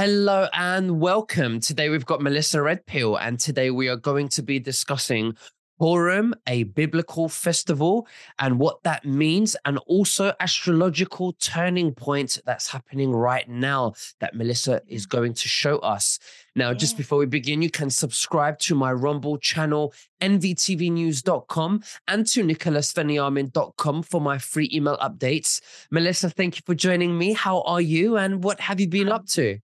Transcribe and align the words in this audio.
Hello 0.00 0.46
and 0.52 1.00
welcome. 1.00 1.58
Today 1.58 1.88
we've 1.88 2.06
got 2.06 2.20
Melissa 2.20 2.62
Redpill, 2.62 3.16
and 3.16 3.36
today 3.36 3.72
we 3.72 3.88
are 3.88 3.96
going 3.96 4.28
to 4.28 4.42
be 4.42 4.60
discussing 4.60 5.36
Purim, 5.80 6.36
a 6.46 6.62
biblical 6.62 7.28
festival, 7.28 8.06
and 8.38 8.60
what 8.60 8.80
that 8.84 9.04
means, 9.04 9.56
and 9.64 9.76
also 9.88 10.32
astrological 10.38 11.32
turning 11.40 11.92
point 11.92 12.38
that's 12.46 12.68
happening 12.68 13.10
right 13.10 13.48
now 13.48 13.92
that 14.20 14.36
Melissa 14.36 14.82
is 14.86 15.04
mm. 15.04 15.10
going 15.10 15.34
to 15.34 15.48
show 15.48 15.78
us. 15.78 16.20
Now, 16.54 16.72
just 16.72 16.96
before 16.96 17.18
we 17.18 17.26
begin, 17.26 17.60
you 17.60 17.70
can 17.70 17.90
subscribe 17.90 18.60
to 18.60 18.76
my 18.76 18.92
Rumble 18.92 19.36
channel, 19.36 19.92
nvtvnews.com, 20.20 21.82
and 22.06 22.24
to 22.28 22.44
nicholasveniamin.com 22.44 24.02
for 24.04 24.20
my 24.20 24.38
free 24.38 24.70
email 24.72 24.96
updates. 24.98 25.60
Melissa, 25.90 26.30
thank 26.30 26.54
you 26.54 26.62
for 26.64 26.76
joining 26.76 27.18
me. 27.18 27.32
How 27.32 27.62
are 27.62 27.80
you, 27.80 28.16
and 28.16 28.44
what 28.44 28.60
have 28.60 28.78
you 28.78 28.86
been 28.86 29.08
up 29.08 29.26
to? 29.30 29.58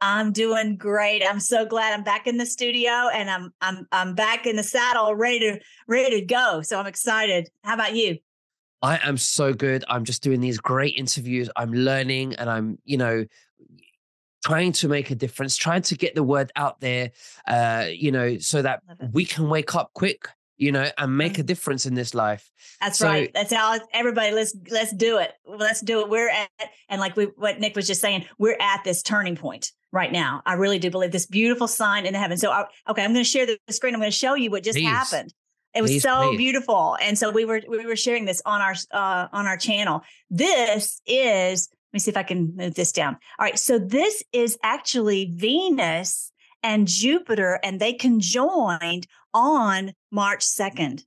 I'm 0.00 0.32
doing 0.32 0.76
great. 0.76 1.22
I'm 1.22 1.40
so 1.40 1.64
glad 1.64 1.92
I'm 1.92 2.04
back 2.04 2.26
in 2.26 2.36
the 2.36 2.46
studio 2.46 3.08
and 3.12 3.30
I'm 3.30 3.52
I'm 3.60 3.86
I'm 3.92 4.14
back 4.14 4.46
in 4.46 4.56
the 4.56 4.62
saddle, 4.62 5.14
ready 5.14 5.40
to 5.40 5.60
ready 5.88 6.20
to 6.20 6.26
go. 6.26 6.62
So 6.62 6.78
I'm 6.78 6.86
excited. 6.86 7.48
How 7.62 7.74
about 7.74 7.94
you? 7.94 8.18
I 8.82 8.98
am 9.02 9.16
so 9.16 9.54
good. 9.54 9.82
I'm 9.88 10.04
just 10.04 10.22
doing 10.22 10.40
these 10.40 10.58
great 10.58 10.94
interviews. 10.96 11.48
I'm 11.56 11.72
learning 11.72 12.34
and 12.34 12.50
I'm, 12.50 12.78
you 12.84 12.98
know, 12.98 13.24
trying 14.44 14.72
to 14.72 14.88
make 14.88 15.10
a 15.10 15.14
difference, 15.14 15.56
trying 15.56 15.80
to 15.80 15.96
get 15.96 16.14
the 16.14 16.22
word 16.22 16.52
out 16.54 16.80
there, 16.80 17.10
uh, 17.48 17.86
you 17.90 18.12
know, 18.12 18.36
so 18.36 18.60
that 18.60 18.82
we 19.10 19.24
can 19.24 19.48
wake 19.48 19.74
up 19.74 19.90
quick, 19.94 20.28
you 20.56 20.70
know, 20.72 20.88
and 20.98 21.16
make 21.16 21.38
a 21.38 21.42
difference 21.42 21.86
in 21.86 21.94
this 21.94 22.14
life. 22.14 22.48
That's 22.80 22.98
So- 22.98 23.08
right. 23.08 23.30
That's 23.34 23.52
how 23.52 23.78
everybody 23.92 24.32
let's 24.32 24.54
let's 24.70 24.92
do 24.92 25.18
it. 25.18 25.32
Let's 25.46 25.80
do 25.80 26.00
it. 26.00 26.08
We're 26.08 26.30
at 26.30 26.48
and 26.88 27.00
like 27.00 27.16
we 27.16 27.24
what 27.36 27.60
Nick 27.60 27.74
was 27.76 27.86
just 27.86 28.00
saying, 28.00 28.26
we're 28.38 28.56
at 28.60 28.84
this 28.84 29.02
turning 29.02 29.36
point 29.36 29.72
right 29.92 30.12
now. 30.12 30.42
I 30.46 30.54
really 30.54 30.78
do 30.78 30.90
believe 30.90 31.12
this 31.12 31.26
beautiful 31.26 31.68
sign 31.68 32.06
in 32.06 32.12
the 32.12 32.18
heaven. 32.18 32.36
So 32.36 32.50
I, 32.50 32.66
okay, 32.88 33.02
I'm 33.04 33.12
going 33.12 33.24
to 33.24 33.30
share 33.30 33.46
the 33.46 33.58
screen. 33.70 33.94
I'm 33.94 34.00
going 34.00 34.10
to 34.10 34.16
show 34.16 34.34
you 34.34 34.50
what 34.50 34.62
just 34.64 34.76
Please. 34.76 34.86
happened. 34.88 35.32
It 35.74 35.82
was 35.82 35.90
Please, 35.90 36.02
so 36.02 36.28
please. 36.30 36.36
beautiful. 36.38 36.96
And 37.00 37.18
so 37.18 37.30
we 37.30 37.44
were 37.44 37.60
we 37.68 37.84
were 37.84 37.96
sharing 37.96 38.24
this 38.24 38.40
on 38.46 38.60
our 38.60 38.74
uh 38.92 39.28
on 39.32 39.46
our 39.46 39.56
channel. 39.56 40.02
This 40.30 41.00
is 41.06 41.68
let 41.92 41.96
me 41.96 41.98
see 42.00 42.10
if 42.10 42.16
I 42.16 42.22
can 42.24 42.54
move 42.56 42.74
this 42.74 42.92
down. 42.92 43.14
All 43.38 43.44
right, 43.44 43.58
so 43.58 43.78
this 43.78 44.22
is 44.32 44.56
actually 44.64 45.30
Venus 45.32 46.32
and 46.64 46.88
Jupiter 46.88 47.60
and 47.62 47.78
they 47.78 47.92
conjoined 47.92 49.06
on 49.32 49.92
March 50.10 50.40
2nd. 50.40 51.04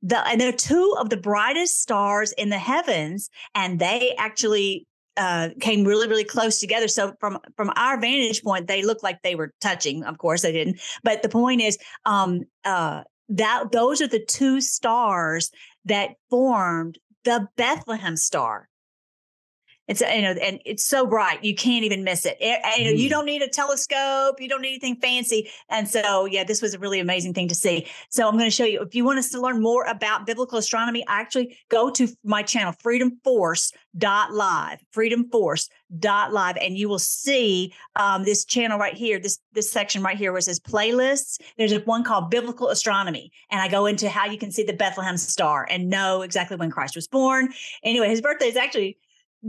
The 0.00 0.26
and 0.26 0.40
they're 0.40 0.52
two 0.52 0.94
of 0.98 1.10
the 1.10 1.16
brightest 1.16 1.82
stars 1.82 2.32
in 2.32 2.48
the 2.48 2.58
heavens 2.58 3.28
and 3.54 3.78
they 3.78 4.14
actually 4.16 4.86
uh, 5.16 5.48
came 5.60 5.84
really, 5.84 6.08
really 6.08 6.24
close 6.24 6.58
together. 6.58 6.88
So 6.88 7.14
from 7.20 7.38
from 7.56 7.72
our 7.76 8.00
vantage 8.00 8.42
point, 8.42 8.68
they 8.68 8.82
looked 8.82 9.02
like 9.02 9.20
they 9.22 9.34
were 9.34 9.52
touching. 9.60 10.04
Of 10.04 10.18
course, 10.18 10.42
they 10.42 10.52
didn't. 10.52 10.80
But 11.02 11.22
the 11.22 11.28
point 11.28 11.60
is, 11.60 11.78
um, 12.04 12.42
uh, 12.64 13.02
that 13.30 13.72
those 13.72 14.00
are 14.00 14.06
the 14.06 14.24
two 14.24 14.60
stars 14.60 15.50
that 15.84 16.10
formed 16.30 16.98
the 17.24 17.48
Bethlehem 17.56 18.16
star. 18.16 18.68
It's 19.88 20.00
you 20.00 20.22
know, 20.22 20.32
and 20.32 20.60
it's 20.64 20.84
so 20.84 21.06
bright 21.06 21.44
you 21.44 21.54
can't 21.54 21.84
even 21.84 22.02
miss 22.02 22.26
it. 22.26 22.36
It- 22.40 22.60
you 22.78 22.84
know, 22.84 22.90
you 22.90 23.06
Mm. 23.06 23.10
don't 23.10 23.26
need 23.26 23.42
a 23.42 23.48
telescope, 23.48 24.40
you 24.40 24.48
don't 24.48 24.60
need 24.62 24.70
anything 24.70 24.96
fancy, 24.96 25.48
and 25.68 25.88
so 25.88 26.24
yeah, 26.24 26.42
this 26.44 26.60
was 26.60 26.74
a 26.74 26.78
really 26.78 26.98
amazing 27.00 27.34
thing 27.34 27.46
to 27.48 27.54
see. 27.54 27.86
So 28.10 28.26
I'm 28.26 28.34
going 28.36 28.50
to 28.50 28.54
show 28.54 28.64
you. 28.64 28.80
If 28.82 28.94
you 28.94 29.04
want 29.04 29.18
us 29.18 29.30
to 29.30 29.40
learn 29.40 29.62
more 29.62 29.84
about 29.84 30.26
biblical 30.26 30.58
astronomy, 30.58 31.04
actually 31.06 31.56
go 31.68 31.90
to 31.90 32.08
my 32.24 32.42
channel, 32.42 32.72
freedomforce.live, 32.84 34.78
freedomforce.live, 34.94 36.56
and 36.60 36.76
you 36.78 36.88
will 36.88 36.98
see 36.98 37.72
um, 37.96 38.24
this 38.24 38.44
channel 38.44 38.78
right 38.78 38.94
here, 38.94 39.18
this 39.20 39.38
this 39.52 39.70
section 39.70 40.02
right 40.02 40.16
here 40.16 40.32
where 40.32 40.38
it 40.38 40.42
says 40.42 40.58
playlists. 40.60 41.38
There's 41.58 41.72
one 41.86 42.02
called 42.04 42.30
Biblical 42.30 42.68
Astronomy, 42.70 43.30
and 43.50 43.60
I 43.60 43.68
go 43.68 43.86
into 43.86 44.08
how 44.08 44.26
you 44.26 44.38
can 44.38 44.50
see 44.50 44.64
the 44.64 44.72
Bethlehem 44.72 45.16
star 45.16 45.66
and 45.70 45.88
know 45.88 46.22
exactly 46.22 46.56
when 46.56 46.70
Christ 46.70 46.96
was 46.96 47.06
born. 47.06 47.52
Anyway, 47.84 48.08
his 48.08 48.20
birthday 48.20 48.46
is 48.48 48.56
actually 48.56 48.98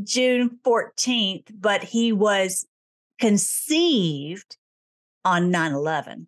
June 0.04 0.60
14th, 0.66 1.52
but 1.60 1.84
he 1.84 2.12
was 2.12 2.66
conceived 3.20 4.58
on 5.26 5.52
9 5.52 5.74
11. 5.74 6.28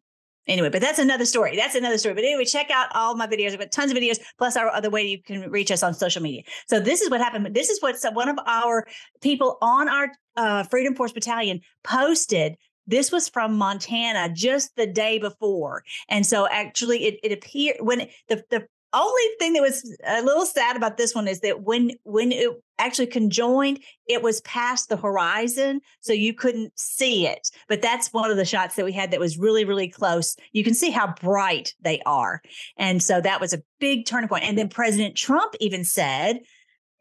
Anyway, 0.50 0.70
but 0.70 0.82
that's 0.82 0.98
another 0.98 1.26
story. 1.26 1.56
That's 1.56 1.76
another 1.76 2.00
story. 2.00 2.16
But 2.16 2.24
anyway, 2.24 2.44
check 2.44 2.72
out 2.72 2.88
all 2.96 3.16
my 3.16 3.28
videos. 3.28 3.52
I've 3.52 3.60
got 3.60 3.72
tons 3.72 3.92
of 3.92 3.98
videos, 3.98 4.18
plus 4.40 4.58
our 4.58 4.68
other 4.70 4.90
way 4.90 5.06
you 5.06 5.22
can 5.22 5.50
reach 5.52 5.70
us 5.70 5.84
on 5.84 5.94
social 5.94 6.24
media. 6.24 6.42
So 6.68 6.80
this 6.80 7.02
is 7.02 7.10
what 7.10 7.22
happened. 7.22 7.54
This 7.54 7.70
is 7.70 7.80
what 7.82 7.96
one 8.14 8.30
of 8.30 8.40
our 8.48 8.88
people 9.22 9.60
on 9.62 9.88
our 9.88 10.12
uh, 10.36 10.64
Freedom 10.64 10.96
Force 10.96 11.12
Battalion 11.12 11.62
posted. 11.84 12.56
This 12.88 13.12
was 13.12 13.30
from 13.30 13.54
Montana 13.54 14.34
just 14.34 14.76
the 14.76 14.88
day 14.88 15.20
before. 15.20 15.84
And 16.10 16.26
so 16.26 16.48
actually 16.48 17.06
it, 17.06 17.20
it 17.22 17.32
appeared 17.32 17.78
when 17.82 18.08
the, 18.28 18.44
the 18.50 18.66
only 18.94 19.24
thing 19.38 19.54
that 19.54 19.62
was 19.62 19.98
a 20.06 20.22
little 20.22 20.46
sad 20.46 20.76
about 20.76 20.98
this 20.98 21.14
one 21.14 21.28
is 21.28 21.42
that 21.42 21.64
when 21.64 21.92
when 22.04 22.32
it 22.32 22.50
actually 22.78 23.08
conjoined, 23.08 23.80
it 24.08 24.24
was 24.24 24.42
past 24.42 24.90
the 24.90 24.98
horizon, 24.98 25.82
so 26.00 26.14
you 26.14 26.34
couldn't 26.34 26.78
see 26.80 27.28
it. 27.28 27.50
But 27.68 27.82
that's 27.82 28.14
one 28.14 28.32
of 28.32 28.38
the 28.38 28.46
shots 28.46 28.76
that 28.76 28.86
we 28.86 28.92
had 28.92 29.12
that 29.12 29.20
was 29.20 29.38
really 29.38 29.66
really 29.66 29.90
close. 29.90 30.36
You 30.54 30.64
can 30.64 30.74
see 30.74 30.92
how 30.92 31.14
bright 31.22 31.74
they 31.82 32.02
are, 32.06 32.42
and 32.78 33.02
so 33.02 33.22
that 33.22 33.42
was 33.42 33.54
a 33.54 33.62
big 33.80 34.06
turning 34.06 34.30
point. 34.30 34.44
And 34.44 34.58
then 34.58 34.70
President 34.70 35.16
Trump 35.16 35.54
even 35.60 35.84
said 35.84 36.40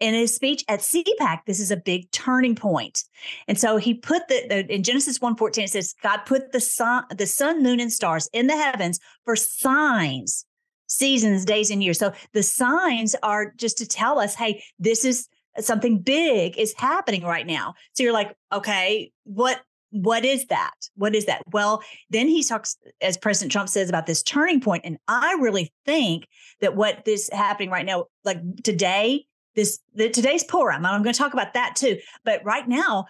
in 0.00 0.14
his 0.14 0.34
speech 0.34 0.64
at 0.69 0.81
CPAC, 0.81 1.41
this 1.46 1.61
is 1.61 1.70
a 1.70 1.76
big 1.76 2.11
turning 2.11 2.55
point. 2.55 3.05
And 3.49 3.58
so 3.58 3.76
he 3.76 3.94
put 3.94 4.29
the, 4.29 4.46
the 4.49 4.73
in 4.73 4.82
Genesis 4.82 5.19
1:14, 5.19 5.64
it 5.64 5.70
says, 5.70 5.94
God 6.02 6.19
put 6.19 6.52
the 6.52 6.61
sun, 6.61 7.05
the 7.17 7.26
sun, 7.26 7.62
moon, 7.62 7.81
and 7.81 7.93
stars 7.93 8.29
in 8.32 8.46
the 8.46 8.56
heavens 8.56 9.00
for 9.25 9.37
signs, 9.37 10.44
seasons, 10.88 11.44
days, 11.44 11.70
and 11.70 11.82
years. 11.82 11.99
So 11.99 12.12
the 12.32 12.43
signs 12.43 13.14
are 13.23 13.52
just 13.56 13.79
to 13.79 13.87
tell 13.87 14.19
us, 14.19 14.35
hey, 14.35 14.62
this 14.79 15.05
is 15.05 15.29
something 15.61 15.99
big 15.99 16.58
is 16.58 16.75
happening 16.76 17.23
right 17.23 17.46
now. 17.46 17.75
So 17.93 18.02
you're 18.02 18.12
like, 18.12 18.37
okay, 18.52 19.12
what 19.25 19.61
what 19.90 20.25
is 20.25 20.46
that? 20.46 20.75
What 20.96 21.14
is 21.14 21.25
that? 21.26 21.43
Well, 21.50 21.82
then 22.11 22.29
he 22.29 22.44
talks, 22.44 22.76
as 23.00 23.17
President 23.17 23.52
Trump 23.52 23.70
says, 23.70 23.88
about 23.88 24.05
this 24.05 24.23
turning 24.23 24.61
point. 24.61 24.82
And 24.85 24.99
I 25.08 25.38
really 25.40 25.73
think 25.87 26.26
that 26.61 26.76
what 26.76 27.06
this 27.06 27.31
happening 27.32 27.70
right 27.70 27.87
now, 27.87 28.05
like 28.23 28.38
today, 28.62 29.25
this 29.56 29.81
the, 29.94 30.11
today's 30.11 30.44
Purim. 30.44 30.84
I'm 30.84 31.02
going 31.02 31.14
to 31.14 31.19
talk 31.19 31.32
about 31.32 31.55
that 31.55 31.75
too. 31.75 31.99
But 32.25 32.44
right 32.44 32.69
now, 32.69 33.06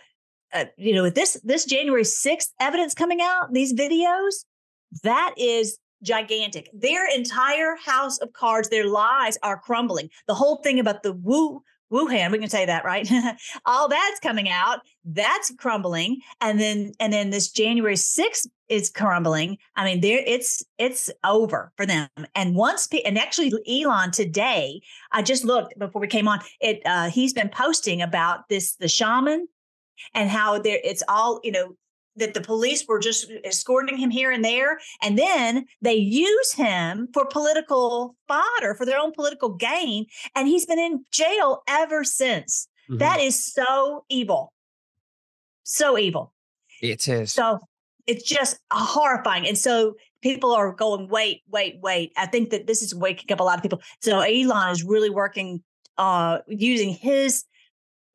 uh, 0.54 0.66
you 0.76 0.94
know, 0.94 1.02
with 1.02 1.14
this 1.14 1.40
this 1.44 1.64
January 1.64 2.04
6th 2.04 2.50
evidence 2.60 2.94
coming 2.94 3.20
out, 3.20 3.52
these 3.52 3.74
videos, 3.74 4.44
that 5.02 5.34
is 5.36 5.78
gigantic. 6.02 6.70
Their 6.72 7.08
entire 7.14 7.76
house 7.76 8.18
of 8.18 8.32
cards, 8.32 8.68
their 8.68 8.86
lies 8.86 9.38
are 9.42 9.58
crumbling. 9.58 10.10
The 10.26 10.34
whole 10.34 10.56
thing 10.56 10.78
about 10.78 11.02
the 11.02 11.12
woo 11.12 11.62
Wuhan, 11.92 12.30
we 12.30 12.38
can 12.38 12.50
say 12.50 12.66
that, 12.66 12.84
right? 12.84 13.08
All 13.66 13.88
that's 13.88 14.20
coming 14.20 14.48
out. 14.48 14.80
That's 15.04 15.52
crumbling. 15.54 16.20
And 16.40 16.60
then 16.60 16.92
and 17.00 17.12
then 17.12 17.30
this 17.30 17.50
January 17.50 17.94
6th 17.94 18.46
is 18.68 18.90
crumbling. 18.90 19.56
I 19.76 19.84
mean, 19.84 20.00
there 20.00 20.22
it's 20.26 20.62
it's 20.76 21.10
over 21.24 21.72
for 21.76 21.86
them. 21.86 22.08
And 22.34 22.54
once 22.54 22.88
and 23.04 23.18
actually 23.18 23.52
Elon 23.66 24.10
today, 24.10 24.82
I 25.12 25.22
just 25.22 25.44
looked 25.44 25.78
before 25.78 26.00
we 26.00 26.08
came 26.08 26.28
on, 26.28 26.40
it 26.60 26.82
uh 26.84 27.08
he's 27.08 27.32
been 27.32 27.48
posting 27.48 28.02
about 28.02 28.48
this 28.48 28.74
the 28.76 28.88
shaman 28.88 29.48
and 30.14 30.28
how 30.28 30.58
there 30.58 30.80
it's 30.84 31.02
all, 31.08 31.40
you 31.42 31.52
know, 31.52 31.74
that 32.18 32.34
the 32.34 32.40
police 32.40 32.86
were 32.86 32.98
just 32.98 33.30
escorting 33.44 33.96
him 33.96 34.10
here 34.10 34.30
and 34.30 34.44
there. 34.44 34.78
And 35.02 35.18
then 35.18 35.66
they 35.80 35.94
use 35.94 36.52
him 36.52 37.08
for 37.12 37.26
political 37.26 38.16
fodder, 38.26 38.74
for 38.74 38.84
their 38.84 38.98
own 38.98 39.12
political 39.12 39.50
gain. 39.50 40.06
And 40.34 40.48
he's 40.48 40.66
been 40.66 40.78
in 40.78 41.04
jail 41.10 41.62
ever 41.68 42.04
since. 42.04 42.68
Mm-hmm. 42.88 42.98
That 42.98 43.20
is 43.20 43.44
so 43.44 44.04
evil. 44.08 44.52
So 45.64 45.98
evil. 45.98 46.32
It 46.80 47.06
is. 47.08 47.32
So 47.32 47.58
it's 48.06 48.24
just 48.24 48.58
horrifying. 48.70 49.46
And 49.46 49.58
so 49.58 49.94
people 50.22 50.52
are 50.52 50.72
going, 50.72 51.08
wait, 51.08 51.42
wait, 51.48 51.78
wait. 51.82 52.12
I 52.16 52.26
think 52.26 52.50
that 52.50 52.66
this 52.66 52.82
is 52.82 52.94
waking 52.94 53.32
up 53.32 53.40
a 53.40 53.44
lot 53.44 53.56
of 53.56 53.62
people. 53.62 53.80
So 54.00 54.20
Elon 54.20 54.70
is 54.70 54.82
really 54.82 55.10
working, 55.10 55.62
uh, 55.98 56.38
using 56.48 56.90
his, 56.90 57.44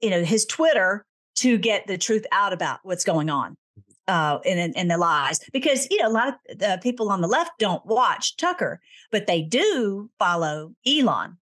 you 0.02 0.10
know, 0.10 0.24
his 0.24 0.46
Twitter 0.46 1.06
to 1.36 1.58
get 1.58 1.88
the 1.88 1.98
truth 1.98 2.26
out 2.32 2.54
about 2.54 2.80
what's 2.84 3.04
going 3.04 3.30
on 3.30 3.56
uh, 4.08 4.40
in, 4.46 4.74
in 4.74 4.88
the 4.88 4.98
lies 4.98 5.40
because 5.52 5.88
you 5.90 5.98
know 5.98 6.08
a 6.08 6.10
lot 6.10 6.28
of 6.28 6.58
the 6.58 6.80
people 6.82 7.10
on 7.10 7.22
the 7.22 7.28
left 7.28 7.52
don't 7.60 7.86
watch 7.86 8.36
Tucker, 8.38 8.82
but 9.12 9.28
they 9.28 9.42
do 9.42 10.10
follow 10.20 10.74
Elon. 10.86 11.38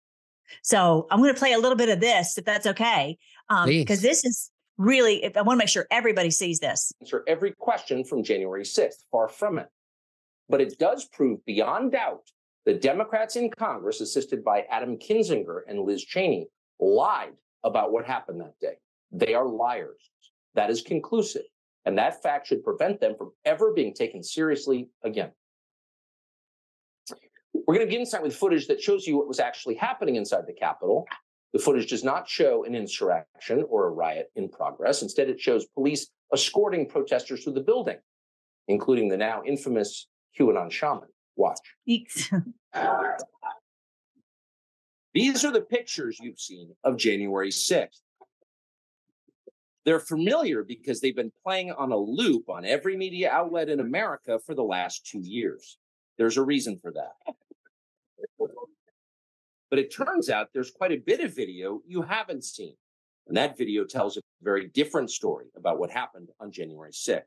So 0.62 1.08
I'm 1.10 1.20
going 1.20 1.34
to 1.34 1.40
play 1.40 1.54
a 1.54 1.60
little 1.60 1.78
bit 1.78 1.90
of 1.90 2.00
this, 2.00 2.38
if 2.38 2.46
that's 2.46 2.68
okay, 2.68 3.18
because 3.50 4.00
um, 4.00 4.04
this 4.04 4.24
is 4.24 4.52
really. 4.78 5.24
I 5.36 5.42
want 5.42 5.58
to 5.58 5.62
make 5.62 5.70
sure 5.70 5.88
everybody 5.92 6.30
sees 6.30 6.60
this. 6.60 6.92
Answer 7.02 7.24
every 7.28 7.54
question 7.58 8.04
from 8.04 8.24
January 8.24 8.64
6th. 8.64 9.04
Far 9.12 9.28
from 9.28 9.58
it, 9.58 9.68
but 10.50 10.62
it 10.62 10.78
does 10.78 11.06
prove 11.06 11.44
beyond 11.46 11.94
doubt 11.94 12.30
that 12.66 12.82
Democrats 12.82 13.36
in 13.36 13.50
Congress, 13.50 14.02
assisted 14.02 14.44
by 14.44 14.66
Adam 14.70 14.98
Kinzinger 14.98 15.62
and 15.68 15.82
Liz 15.82 16.04
Cheney, 16.04 16.48
lied 16.80 17.34
about 17.64 17.92
what 17.92 18.06
happened 18.06 18.42
that 18.42 18.60
day. 18.60 18.76
They 19.12 19.34
are 19.34 19.48
liars. 19.48 20.12
That 20.56 20.70
is 20.70 20.82
conclusive. 20.82 21.44
And 21.86 21.98
that 21.98 22.22
fact 22.22 22.48
should 22.48 22.64
prevent 22.64 23.00
them 23.00 23.16
from 23.18 23.32
ever 23.46 23.74
being 23.74 23.94
taken 23.94 24.22
seriously 24.24 24.90
again. 25.04 25.32
We're 27.54 27.76
going 27.76 27.86
to 27.86 27.92
get 27.92 28.00
inside 28.00 28.22
with 28.22 28.36
footage 28.36 28.68
that 28.68 28.82
shows 28.82 29.08
you 29.08 29.18
what 29.18 29.28
was 29.28 29.40
actually 29.40 29.76
happening 29.76 30.16
inside 30.16 30.46
the 30.48 30.54
Capitol. 30.54 31.06
The 31.54 31.60
footage 31.60 31.90
does 31.90 32.04
not 32.04 32.30
show 32.30 32.64
an 32.66 32.76
insurrection 32.76 33.66
or 33.70 33.88
a 33.88 33.92
riot 33.92 34.32
in 34.36 34.48
progress. 34.50 35.02
Instead, 35.02 35.30
it 35.30 35.40
shows 35.40 35.66
police 35.68 36.08
escorting 36.34 36.88
protesters 36.88 37.44
through 37.44 37.54
the 37.54 37.62
building, 37.62 37.98
including 38.68 39.10
the 39.10 39.18
now 39.18 39.42
infamous 39.46 40.08
QAnon 40.40 40.72
shaman. 40.72 41.10
Watch. 41.36 41.60
These 45.14 45.44
are 45.44 45.52
the 45.52 45.62
pictures 45.62 46.20
you've 46.22 46.40
seen 46.40 46.74
of 46.84 46.96
January 46.96 47.50
6th. 47.50 48.00
They're 49.86 50.00
familiar 50.00 50.64
because 50.64 51.02
they've 51.02 51.16
been 51.16 51.32
playing 51.44 51.72
on 51.72 51.92
a 51.92 51.98
loop 51.98 52.50
on 52.50 52.66
every 52.66 52.96
media 52.96 53.32
outlet 53.32 53.70
in 53.70 53.80
America 53.80 54.40
for 54.46 54.54
the 54.54 54.64
last 54.64 55.06
two 55.06 55.22
years. 55.22 55.78
There's 56.18 56.38
a 56.38 56.44
reason 56.44 56.80
for 56.82 56.92
that. 56.92 57.36
But 59.70 59.80
it 59.80 59.96
turns 59.96 60.30
out 60.30 60.50
there's 60.54 60.72
quite 60.72 60.92
a 60.92 60.98
bit 60.98 61.22
of 61.22 61.36
video 61.36 61.82
you 61.88 62.02
haven't 62.02 62.44
seen. 62.44 62.76
And 63.28 63.38
that 63.38 63.58
video 63.58 63.86
tells 63.86 64.18
a 64.18 64.22
very 64.44 64.68
different 64.68 65.10
story 65.10 65.46
about 65.56 65.80
what 65.80 65.90
happened 65.90 66.30
on 66.40 66.52
January 66.52 66.92
6th. 66.92 67.22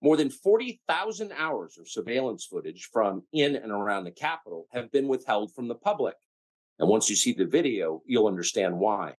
More 0.00 0.16
than 0.16 0.30
40,000 0.30 1.32
hours 1.32 1.76
of 1.78 1.88
surveillance 1.88 2.46
footage 2.46 2.88
from 2.92 3.22
in 3.32 3.56
and 3.56 3.72
around 3.72 4.04
the 4.04 4.10
Capitol 4.10 4.66
have 4.72 4.92
been 4.92 5.08
withheld 5.08 5.52
from 5.54 5.66
the 5.66 5.74
public. 5.74 6.14
And 6.78 6.88
once 6.88 7.10
you 7.10 7.16
see 7.16 7.32
the 7.32 7.46
video, 7.46 8.02
you'll 8.06 8.26
understand 8.26 8.78
why. 8.78 9.14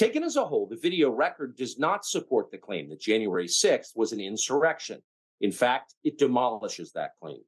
Taken 0.00 0.24
as 0.24 0.36
a 0.36 0.46
whole, 0.46 0.66
the 0.66 0.78
video 0.78 1.10
record 1.10 1.58
does 1.58 1.78
not 1.78 2.06
support 2.06 2.50
the 2.50 2.56
claim 2.56 2.88
that 2.88 3.02
January 3.02 3.46
6th 3.46 3.94
was 3.94 4.12
an 4.12 4.20
insurrection. 4.20 5.02
In 5.42 5.52
fact, 5.52 5.94
it 6.02 6.16
demolishes 6.16 6.90
that 6.92 7.10
claim. 7.20 7.42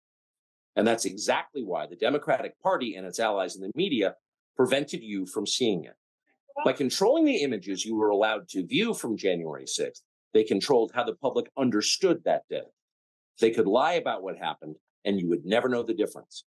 And 0.77 0.87
that's 0.87 1.07
exactly 1.07 1.65
why 1.65 1.87
the 1.87 1.97
Democratic 1.97 2.61
Party 2.61 2.95
and 2.95 3.07
its 3.07 3.19
allies 3.19 3.57
in 3.57 3.63
the 3.63 3.71
media 3.75 4.17
prevented 4.55 5.03
you 5.03 5.25
from 5.25 5.47
seeing 5.47 5.85
it. 5.85 5.95
By 6.63 6.75
controlling 6.75 7.25
the 7.25 7.43
images 7.43 7.87
you 7.87 7.97
were 7.97 8.11
allowed 8.11 8.51
to 8.51 8.67
view 8.67 8.93
from 8.93 9.17
January 9.17 9.65
6th, 9.65 10.03
they 10.35 10.45
controlled 10.45 10.93
how 10.95 11.05
the 11.05 11.15
public 11.15 11.51
understood 11.57 12.21
that 12.27 12.43
day. 12.51 12.65
They 13.41 13.53
could 13.53 13.67
lie 13.67 13.95
about 13.95 14.23
what 14.23 14.37
happened, 14.37 14.77
and 15.07 15.19
you 15.19 15.27
would 15.31 15.47
never 15.47 15.71
know 15.71 15.85
the 15.85 15.95
difference. 15.95 16.45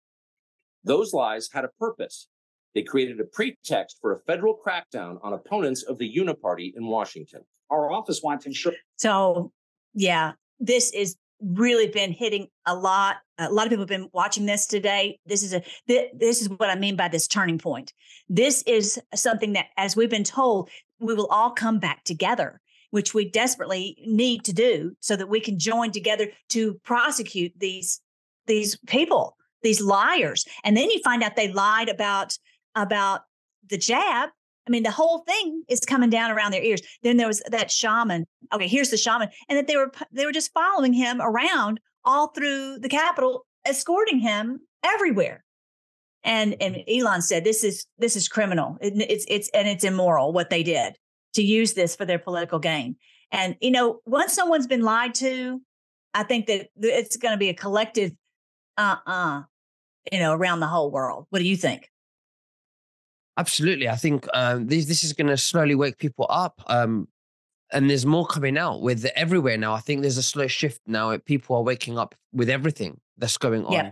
Those 0.84 1.14
lies 1.14 1.50
had 1.54 1.64
a 1.64 1.78
purpose. 1.80 2.28
They 2.74 2.84
created 2.84 3.20
a 3.20 3.26
pretext 3.26 3.98
for 4.02 4.14
a 4.14 4.20
federal 4.20 4.58
crackdown 4.58 5.18
on 5.24 5.34
opponents 5.34 5.84
of 5.84 5.98
the 5.98 6.12
Uniparty 6.14 6.74
in 6.76 6.88
Washington. 6.88 7.42
Our 7.70 7.92
office 7.92 8.22
wants 8.24 8.44
to 8.44 8.50
ensure. 8.50 8.74
So, 8.98 9.52
yeah, 9.94 10.34
this 10.60 10.92
is 10.94 11.16
really 11.42 11.88
been 11.88 12.12
hitting 12.12 12.48
a 12.66 12.76
lot. 12.76 13.18
A 13.38 13.52
lot 13.52 13.66
of 13.66 13.70
people 13.70 13.84
have 13.84 13.90
been 13.90 14.10
watching 14.14 14.46
this 14.46 14.68
today. 14.68 15.20
This 15.26 15.44
is 15.44 15.54
a 15.54 15.64
this 15.88 16.42
is 16.42 16.50
what 16.50 16.70
I 16.70 16.76
mean 16.76 16.96
by 16.96 17.08
this 17.08 17.28
turning 17.28 17.58
point. 17.58 17.94
This 18.30 18.64
is 18.68 19.00
something 19.16 19.54
that, 19.54 19.68
as 19.78 19.96
we've 19.96 20.10
been 20.10 20.24
told, 20.24 20.70
we 21.00 21.14
will 21.14 21.28
all 21.28 21.52
come 21.52 21.80
back 21.80 22.04
together, 22.04 22.62
which 22.92 23.14
we 23.14 23.30
desperately 23.30 23.98
need 24.06 24.46
to 24.46 24.54
do, 24.54 24.96
so 25.00 25.16
that 25.16 25.30
we 25.30 25.40
can 25.40 25.58
join 25.58 25.92
together 25.92 26.28
to 26.50 26.76
prosecute 26.84 27.54
these 27.58 28.00
these 28.48 28.78
people, 28.88 29.36
these 29.64 29.82
liars. 29.82 30.46
And 30.64 30.78
then 30.78 30.90
you 30.90 31.00
find 31.04 31.24
out 31.24 31.36
they 31.36 31.52
lied 31.52 31.90
about 31.90 32.38
about 32.76 33.22
the 33.70 33.78
jab. 33.78 34.30
I 34.68 34.72
mean, 34.72 34.84
the 34.84 34.92
whole 34.92 35.20
thing 35.20 35.64
is 35.68 35.80
coming 35.82 36.10
down 36.10 36.32
around 36.32 36.52
their 36.52 36.64
ears. 36.64 36.82
Then 37.04 37.18
there 37.18 37.28
was 37.28 37.42
that 37.48 37.72
shaman. 37.72 38.26
Okay, 38.54 38.68
here's 38.68 38.90
the 38.90 38.98
shaman, 38.98 39.30
and 39.50 39.58
that 39.58 39.68
they 39.68 39.76
were 39.76 39.92
they 40.12 40.26
were 40.26 40.32
just 40.32 40.54
following 40.54 40.94
him 40.94 41.20
around 41.22 41.80
all 42.06 42.28
through 42.28 42.80
the 42.80 42.90
Capitol, 42.90 43.46
escorting 43.66 44.20
him 44.20 44.60
everywhere. 44.84 45.44
And 46.24 46.56
and 46.62 46.84
Elon 46.88 47.22
said, 47.22 47.44
"This 47.44 47.64
is 47.64 47.86
this 47.98 48.16
is 48.16 48.28
criminal. 48.28 48.78
It, 48.82 48.94
it's 49.10 49.26
it's 49.28 49.50
and 49.54 49.68
it's 49.68 49.84
immoral 49.84 50.32
what 50.34 50.50
they 50.50 50.64
did 50.64 50.96
to 51.34 51.42
use 51.42 51.74
this 51.74 51.96
for 51.96 52.06
their 52.06 52.20
political 52.20 52.60
gain." 52.60 52.96
And 53.32 53.56
you 53.62 53.72
know, 53.72 54.02
once 54.06 54.34
someone's 54.34 54.68
been 54.68 54.84
lied 54.84 55.16
to, 55.16 55.62
I 56.14 56.24
think 56.24 56.46
that 56.48 56.68
it's 56.76 57.18
going 57.18 57.34
to 57.34 57.38
be 57.38 57.50
a 57.50 57.54
collective, 57.54 58.12
uh, 58.78 58.98
uh-uh, 59.08 59.40
uh 59.40 59.44
you 60.12 60.20
know, 60.20 60.34
around 60.34 60.60
the 60.60 60.68
whole 60.68 60.92
world. 60.92 61.26
What 61.30 61.40
do 61.40 61.48
you 61.48 61.56
think? 61.56 61.90
Absolutely, 63.38 63.88
I 63.88 63.96
think 63.96 64.28
um, 64.34 64.68
this 64.68 64.86
this 64.86 65.04
is 65.04 65.14
going 65.14 65.28
to 65.28 65.38
slowly 65.38 65.76
wake 65.76 65.98
people 65.98 66.26
up, 66.30 66.62
um, 66.68 67.08
and 67.72 67.90
there's 67.90 68.06
more 68.06 68.26
coming 68.26 68.58
out 68.58 68.82
with 68.82 69.06
everywhere 69.16 69.58
now. 69.58 69.74
I 69.74 69.80
think 69.80 70.02
there's 70.02 70.18
a 70.18 70.24
slow 70.24 70.48
shift 70.48 70.82
now. 70.86 71.18
People 71.18 71.56
are 71.56 71.64
waking 71.64 71.98
up 71.98 72.14
with 72.34 72.50
everything 72.50 73.00
that's 73.18 73.38
going 73.38 73.66
on. 73.66 73.74
Yeah. 73.74 73.92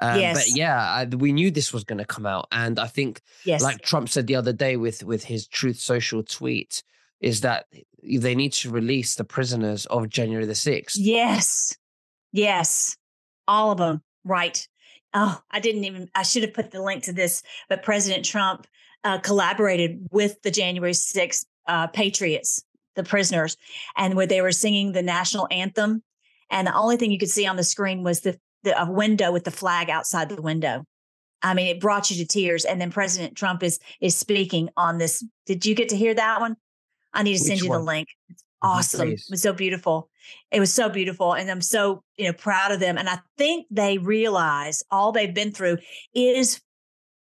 Um, 0.00 0.18
yes. 0.18 0.36
But 0.36 0.56
yeah, 0.56 0.80
I, 0.80 1.04
we 1.04 1.32
knew 1.32 1.52
this 1.52 1.72
was 1.72 1.84
going 1.84 1.98
to 1.98 2.04
come 2.04 2.26
out, 2.26 2.48
and 2.50 2.80
I 2.80 2.88
think, 2.88 3.20
yes. 3.44 3.62
like 3.62 3.82
Trump 3.82 4.08
said 4.08 4.26
the 4.26 4.34
other 4.34 4.52
day 4.52 4.76
with 4.76 5.04
with 5.04 5.22
his 5.22 5.46
Truth 5.46 5.78
Social 5.78 6.24
tweet, 6.24 6.82
is 7.20 7.42
that 7.42 7.66
they 8.02 8.34
need 8.34 8.52
to 8.54 8.70
release 8.70 9.14
the 9.14 9.24
prisoners 9.24 9.86
of 9.86 10.08
January 10.08 10.44
the 10.44 10.56
sixth. 10.56 10.96
Yes, 10.98 11.76
yes, 12.32 12.96
all 13.46 13.70
of 13.70 13.78
them. 13.78 14.02
Right 14.24 14.66
oh, 15.14 15.40
I 15.50 15.60
didn't 15.60 15.84
even, 15.84 16.08
I 16.14 16.22
should 16.22 16.42
have 16.42 16.54
put 16.54 16.70
the 16.70 16.82
link 16.82 17.04
to 17.04 17.12
this, 17.12 17.42
but 17.68 17.82
President 17.82 18.24
Trump 18.24 18.66
uh, 19.04 19.18
collaborated 19.18 20.06
with 20.10 20.40
the 20.42 20.50
January 20.50 20.92
6th 20.92 21.44
uh, 21.66 21.86
Patriots, 21.88 22.64
the 22.96 23.04
prisoners, 23.04 23.56
and 23.96 24.14
where 24.14 24.26
they 24.26 24.40
were 24.40 24.52
singing 24.52 24.92
the 24.92 25.02
national 25.02 25.48
anthem. 25.50 26.02
And 26.50 26.66
the 26.66 26.74
only 26.74 26.96
thing 26.96 27.10
you 27.10 27.18
could 27.18 27.30
see 27.30 27.46
on 27.46 27.56
the 27.56 27.64
screen 27.64 28.02
was 28.02 28.20
the, 28.20 28.38
the 28.62 28.80
a 28.80 28.90
window 28.90 29.32
with 29.32 29.44
the 29.44 29.50
flag 29.50 29.90
outside 29.90 30.28
the 30.28 30.42
window. 30.42 30.84
I 31.42 31.54
mean, 31.54 31.66
it 31.66 31.80
brought 31.80 32.10
you 32.10 32.16
to 32.18 32.26
tears. 32.26 32.64
And 32.64 32.80
then 32.80 32.90
President 32.92 33.36
Trump 33.36 33.62
is 33.62 33.80
is 34.00 34.14
speaking 34.14 34.68
on 34.76 34.98
this. 34.98 35.24
Did 35.46 35.66
you 35.66 35.74
get 35.74 35.88
to 35.88 35.96
hear 35.96 36.14
that 36.14 36.40
one? 36.40 36.56
I 37.12 37.22
need 37.22 37.36
to 37.36 37.42
Which 37.42 37.48
send 37.48 37.60
you 37.60 37.70
one? 37.70 37.80
the 37.80 37.84
link. 37.84 38.08
It's 38.62 38.94
awesome. 38.94 39.08
It 39.08 39.20
was 39.28 39.42
so 39.42 39.52
beautiful. 39.52 40.08
It 40.52 40.60
was 40.60 40.72
so 40.72 40.88
beautiful. 40.88 41.32
And 41.32 41.50
I'm 41.50 41.60
so, 41.60 42.04
you 42.16 42.26
know, 42.26 42.32
proud 42.32 42.70
of 42.70 42.80
them. 42.80 42.96
And 42.96 43.08
I 43.08 43.18
think 43.36 43.66
they 43.70 43.98
realize 43.98 44.82
all 44.90 45.10
they've 45.10 45.34
been 45.34 45.52
through 45.52 45.78
is 46.14 46.60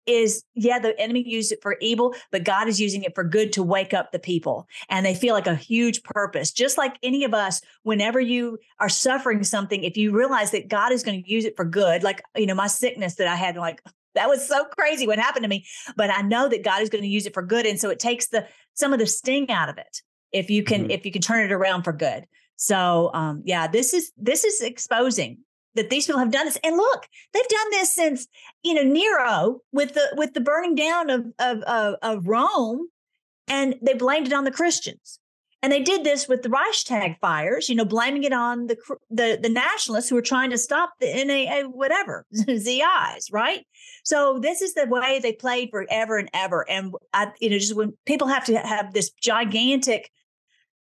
is 0.07 0.43
yeah, 0.55 0.79
the 0.79 0.99
enemy 0.99 1.23
used 1.23 1.53
it 1.53 1.59
for 1.61 1.77
evil, 1.83 2.15
but 2.33 2.43
God 2.43 2.67
is 2.67 2.81
using 2.81 3.03
it 3.03 3.15
for 3.15 3.23
good 3.23 3.53
to 3.53 3.63
wake 3.63 3.93
up 3.93 4.11
the 4.11 4.19
people. 4.19 4.67
And 4.89 5.05
they 5.05 5.15
feel 5.15 5.35
like 5.35 5.47
a 5.47 5.55
huge 5.55 6.03
purpose. 6.03 6.51
Just 6.51 6.79
like 6.79 6.97
any 7.03 7.25
of 7.25 7.35
us, 7.35 7.61
whenever 7.83 8.19
you 8.19 8.59
are 8.81 8.89
suffering 8.89 9.45
something, 9.45 9.85
if 9.85 9.99
you 9.99 10.17
realize 10.17 10.51
that 10.53 10.69
God 10.69 10.93
is 10.93 11.03
going 11.03 11.23
to 11.23 11.31
use 11.31 11.45
it 11.45 11.57
for 11.57 11.67
good, 11.67 12.03
like, 12.03 12.23
you 12.35 12.47
know, 12.47 12.55
my 12.55 12.69
sickness 12.69 13.17
that 13.17 13.29
I 13.29 13.37
had, 13.37 13.57
like, 13.57 13.83
that 14.15 14.31
was 14.31 14.49
so 14.49 14.65
crazy 14.79 15.07
what 15.07 15.19
happened 15.19 15.43
to 15.43 15.49
me. 15.49 15.67
But 15.95 16.11
I 16.11 16.23
know 16.23 16.49
that 16.49 16.65
God 16.65 16.81
is 16.81 16.89
going 16.89 17.05
to 17.05 17.09
use 17.09 17.27
it 17.27 17.35
for 17.35 17.43
good. 17.43 17.67
And 17.67 17.79
so 17.79 17.91
it 17.91 17.99
takes 17.99 18.29
the 18.29 18.47
some 18.73 18.95
of 18.95 18.99
the 18.99 19.07
sting 19.07 19.51
out 19.51 19.69
of 19.69 19.77
it 19.77 20.01
if 20.33 20.51
you 20.51 20.63
can, 20.63 20.83
mm-hmm. 20.83 20.91
if 20.91 21.05
you 21.05 21.13
can 21.13 21.23
turn 21.23 21.45
it 21.45 21.53
around 21.53 21.83
for 21.83 21.93
good. 21.93 22.27
So 22.57 23.11
um, 23.15 23.43
yeah, 23.45 23.67
this 23.67 23.95
is 23.95 24.13
this 24.17 24.45
is 24.45 24.61
exposing 24.61 25.39
that 25.75 25.91
these 25.91 26.07
people 26.07 26.19
have 26.19 26.33
done 26.33 26.47
this. 26.47 26.59
And 26.65 26.77
look, 26.77 27.07
they've 27.33 27.49
done 27.49 27.71
this 27.71 27.95
since 27.95 28.27
you 28.63 28.75
know 28.75 28.83
Nero 28.83 29.61
with 29.73 29.95
the 29.95 30.13
with 30.17 30.35
the 30.35 30.41
burning 30.41 30.75
down 30.75 31.09
of 31.09 31.27
of 31.39 31.63
of, 31.63 31.95
of 32.03 32.27
Rome, 32.27 32.89
and 33.47 33.77
they 33.81 33.95
blamed 33.95 34.27
it 34.27 34.33
on 34.33 34.45
the 34.45 34.51
Christians. 34.51 35.21
And 35.61 35.73
they 35.73 35.83
did 35.83 36.05
this 36.05 36.29
with 36.29 36.43
the 36.43 36.51
Reichstag 36.51 37.19
fires, 37.21 37.69
you 37.69 37.75
know, 37.75 37.85
blaming 37.85 38.23
it 38.23 38.33
on 38.33 38.69
the 38.69 38.77
the, 39.11 39.39
the 39.43 39.49
nationalists 39.49 40.09
who 40.09 40.15
were 40.15 40.23
trying 40.23 40.51
to 40.51 40.59
stop 40.59 40.93
the 41.01 41.25
NAA, 41.25 41.69
whatever, 41.69 42.27
ZIs, 42.35 43.33
right? 43.33 43.67
So 44.05 44.39
this 44.41 44.63
is 44.63 44.75
the 44.75 44.87
way 44.87 45.19
they 45.19 45.33
played 45.33 45.71
forever 45.71 46.17
and 46.17 46.31
ever. 46.33 46.69
And 46.71 46.95
I, 47.13 47.33
you 47.41 47.51
know, 47.51 47.59
just 47.59 47.75
when 47.75 47.93
people 48.07 48.29
have 48.29 48.45
to 48.45 48.59
have 48.59 48.93
this 48.93 49.11
gigantic 49.11 50.11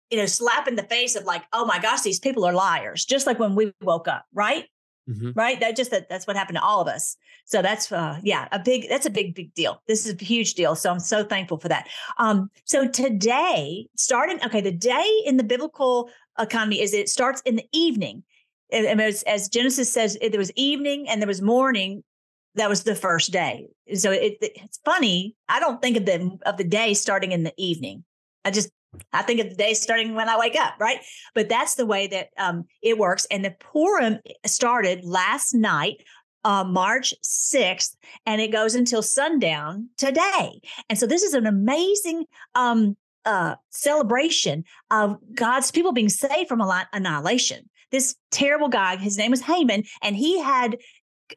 you 0.09 0.19
know, 0.19 0.27
slap 0.27 0.67
in 0.67 0.75
the 0.75 0.83
face 0.83 1.15
of 1.15 1.23
like, 1.23 1.43
oh 1.53 1.65
my 1.65 1.79
gosh, 1.79 2.01
these 2.01 2.19
people 2.19 2.45
are 2.45 2.53
liars, 2.53 3.03
just 3.03 3.25
like 3.25 3.39
when 3.39 3.55
we 3.55 3.73
woke 3.81 4.07
up, 4.07 4.25
right? 4.31 4.65
Mm-hmm. 5.09 5.31
Right. 5.35 5.59
That 5.59 5.75
just 5.75 5.91
that 5.91 6.07
that's 6.07 6.25
what 6.25 6.37
happened 6.37 6.57
to 6.57 6.63
all 6.63 6.79
of 6.79 6.87
us. 6.87 7.17
So 7.45 7.61
that's 7.61 7.91
uh 7.91 8.19
yeah, 8.23 8.47
a 8.53 8.59
big 8.59 8.87
that's 8.87 9.05
a 9.05 9.09
big, 9.09 9.35
big 9.35 9.53
deal. 9.53 9.81
This 9.87 10.05
is 10.05 10.13
a 10.13 10.23
huge 10.23 10.53
deal. 10.53 10.75
So 10.75 10.91
I'm 10.91 10.99
so 10.99 11.25
thankful 11.25 11.57
for 11.57 11.67
that. 11.67 11.89
Um, 12.17 12.49
so 12.63 12.87
today, 12.87 13.87
starting 13.97 14.39
okay, 14.45 14.61
the 14.61 14.71
day 14.71 15.21
in 15.25 15.35
the 15.35 15.43
biblical 15.43 16.09
economy 16.39 16.81
is 16.81 16.93
it 16.93 17.09
starts 17.09 17.41
in 17.41 17.57
the 17.57 17.67
evening. 17.73 18.23
And 18.71 18.99
as, 19.01 19.23
as 19.23 19.49
Genesis 19.49 19.91
says, 19.91 20.17
there 20.19 20.39
was 20.39 20.51
evening 20.55 21.07
and 21.07 21.21
there 21.21 21.27
was 21.27 21.41
morning. 21.41 22.03
That 22.55 22.69
was 22.69 22.83
the 22.83 22.95
first 22.95 23.31
day. 23.31 23.67
So 23.95 24.11
it, 24.11 24.37
it's 24.41 24.79
funny. 24.85 25.35
I 25.49 25.59
don't 25.59 25.81
think 25.81 25.97
of 25.97 26.05
the 26.05 26.37
of 26.45 26.57
the 26.57 26.63
day 26.63 26.93
starting 26.93 27.31
in 27.31 27.43
the 27.43 27.53
evening. 27.57 28.03
I 28.45 28.51
just 28.51 28.69
I 29.11 29.21
think 29.21 29.39
of 29.39 29.49
the 29.49 29.55
day 29.55 29.73
starting 29.73 30.15
when 30.15 30.29
I 30.29 30.37
wake 30.37 30.55
up, 30.55 30.73
right? 30.79 30.99
But 31.33 31.49
that's 31.49 31.75
the 31.75 31.85
way 31.85 32.07
that 32.07 32.29
um, 32.37 32.65
it 32.81 32.97
works. 32.97 33.25
And 33.31 33.43
the 33.43 33.51
Purim 33.51 34.19
started 34.45 35.03
last 35.03 35.53
night, 35.53 36.03
uh, 36.43 36.63
March 36.63 37.13
6th, 37.23 37.95
and 38.25 38.41
it 38.41 38.51
goes 38.51 38.75
until 38.75 39.01
sundown 39.01 39.89
today. 39.97 40.59
And 40.89 40.97
so 40.97 41.07
this 41.07 41.23
is 41.23 41.33
an 41.33 41.45
amazing 41.45 42.25
um, 42.55 42.97
uh, 43.25 43.55
celebration 43.69 44.63
of 44.91 45.17
God's 45.33 45.71
people 45.71 45.93
being 45.93 46.09
saved 46.09 46.49
from 46.49 46.61
annihilation. 46.93 47.69
This 47.91 48.15
terrible 48.31 48.69
guy, 48.69 48.97
his 48.97 49.17
name 49.17 49.31
was 49.31 49.41
Haman, 49.41 49.83
and 50.01 50.15
he 50.15 50.41
had 50.41 50.77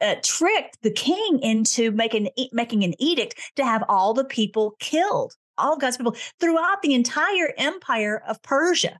uh, 0.00 0.16
tricked 0.22 0.78
the 0.82 0.90
king 0.90 1.38
into 1.42 1.90
making 1.92 2.28
making 2.52 2.82
an 2.82 2.94
edict 2.98 3.38
to 3.56 3.64
have 3.64 3.84
all 3.88 4.14
the 4.14 4.24
people 4.24 4.74
killed 4.78 5.34
all 5.58 5.74
of 5.74 5.80
God's 5.80 5.96
people 5.96 6.16
throughout 6.40 6.82
the 6.82 6.94
entire 6.94 7.52
empire 7.56 8.22
of 8.26 8.42
Persia. 8.42 8.98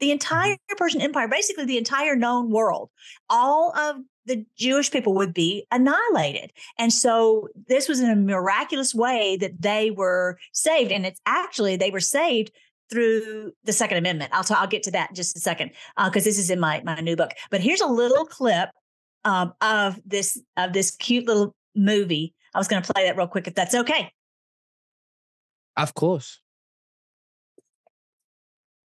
The 0.00 0.06
mm-hmm. 0.06 0.12
entire 0.12 0.56
Persian 0.76 1.00
Empire, 1.00 1.28
basically 1.28 1.64
the 1.64 1.78
entire 1.78 2.16
known 2.16 2.50
world, 2.50 2.90
all 3.30 3.76
of 3.76 3.96
the 4.26 4.44
Jewish 4.56 4.90
people 4.90 5.14
would 5.14 5.34
be 5.34 5.66
annihilated. 5.70 6.52
And 6.78 6.92
so 6.92 7.48
this 7.68 7.88
was 7.88 8.00
in 8.00 8.10
a 8.10 8.16
miraculous 8.16 8.94
way 8.94 9.36
that 9.40 9.60
they 9.60 9.90
were 9.90 10.38
saved. 10.52 10.92
And 10.92 11.04
it's 11.04 11.20
actually, 11.26 11.76
they 11.76 11.90
were 11.90 12.00
saved 12.00 12.52
through 12.90 13.52
the 13.64 13.72
Second 13.72 13.98
Amendment. 13.98 14.30
I'll, 14.32 14.44
t- 14.44 14.54
I'll 14.54 14.66
get 14.66 14.82
to 14.84 14.90
that 14.92 15.10
in 15.10 15.14
just 15.14 15.36
a 15.36 15.40
second 15.40 15.72
because 15.96 16.22
uh, 16.22 16.28
this 16.28 16.38
is 16.38 16.50
in 16.50 16.60
my, 16.60 16.82
my 16.84 17.00
new 17.00 17.16
book. 17.16 17.32
But 17.50 17.60
here's 17.60 17.80
a 17.80 17.86
little 17.86 18.24
clip 18.24 18.70
um, 19.24 19.54
of 19.60 20.00
this 20.04 20.40
of 20.56 20.72
this 20.72 20.90
cute 20.90 21.26
little 21.26 21.54
movie. 21.74 22.34
I 22.54 22.58
was 22.58 22.68
going 22.68 22.82
to 22.82 22.92
play 22.92 23.06
that 23.06 23.16
real 23.16 23.28
quick 23.28 23.46
if 23.46 23.54
that's 23.54 23.74
okay. 23.74 24.12
Of 25.76 25.94
course. 25.94 26.40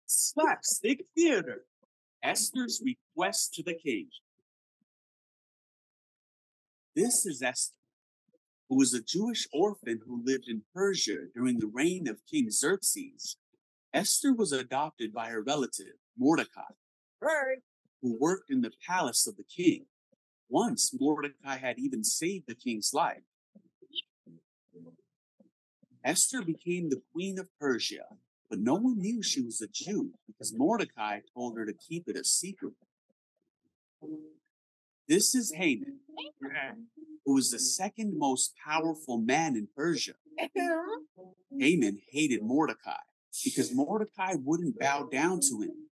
Slapstick 0.06 1.06
Theater. 1.16 1.66
Esther's 2.24 2.82
request 2.84 3.54
to 3.56 3.64
the 3.64 3.74
king. 3.74 4.08
This 6.96 7.26
is 7.26 7.42
Esther, 7.44 7.76
who 8.70 8.78
was 8.78 8.94
a 8.94 9.04
Jewish 9.04 9.48
orphan 9.54 10.00
who 10.06 10.24
lived 10.26 10.48
in 10.48 10.64
Persia 10.74 11.28
during 11.36 11.60
the 11.60 11.68
reign 11.68 12.08
of 12.08 12.26
King 12.30 12.50
Xerxes. 12.50 13.38
Esther 13.94 14.34
was 14.34 14.52
adopted 14.52 15.14
by 15.14 15.30
her 15.30 15.42
relative, 15.42 15.94
Mordecai, 16.18 16.72
who 18.02 18.18
worked 18.20 18.50
in 18.50 18.62
the 18.62 18.72
palace 18.86 19.28
of 19.28 19.38
the 19.38 19.44
king. 19.44 19.86
Once, 20.50 20.96
Mordecai 21.00 21.58
had 21.58 21.78
even 21.78 22.04
saved 22.04 22.46
the 22.48 22.56
king's 22.56 22.94
life. 22.94 23.24
Esther 26.08 26.42
became 26.42 26.90
the 26.90 27.02
queen 27.12 27.38
of 27.38 27.50
Persia, 27.60 28.06
but 28.50 28.60
no 28.60 28.76
one 28.76 28.98
knew 28.98 29.22
she 29.22 29.42
was 29.42 29.60
a 29.60 29.68
Jew 29.68 30.14
because 30.26 30.58
Mordecai 30.58 31.20
told 31.34 31.58
her 31.58 31.66
to 31.66 31.74
keep 31.74 32.08
it 32.08 32.16
a 32.16 32.24
secret. 32.24 32.72
This 35.10 35.36
is 35.36 35.52
Haman, 35.56 36.00
who 37.26 37.34
was 37.34 37.52
the 37.52 37.60
second 37.60 38.18
most 38.18 38.54
powerful 38.66 39.18
man 39.18 39.58
in 39.58 39.68
Persia. 39.76 40.14
Haman 41.60 42.00
hated 42.10 42.42
Mordecai 42.42 43.04
because 43.44 43.76
Mordecai 43.76 44.36
wouldn't 44.42 44.80
bow 44.80 45.10
down 45.12 45.42
to 45.50 45.60
him. 45.60 45.90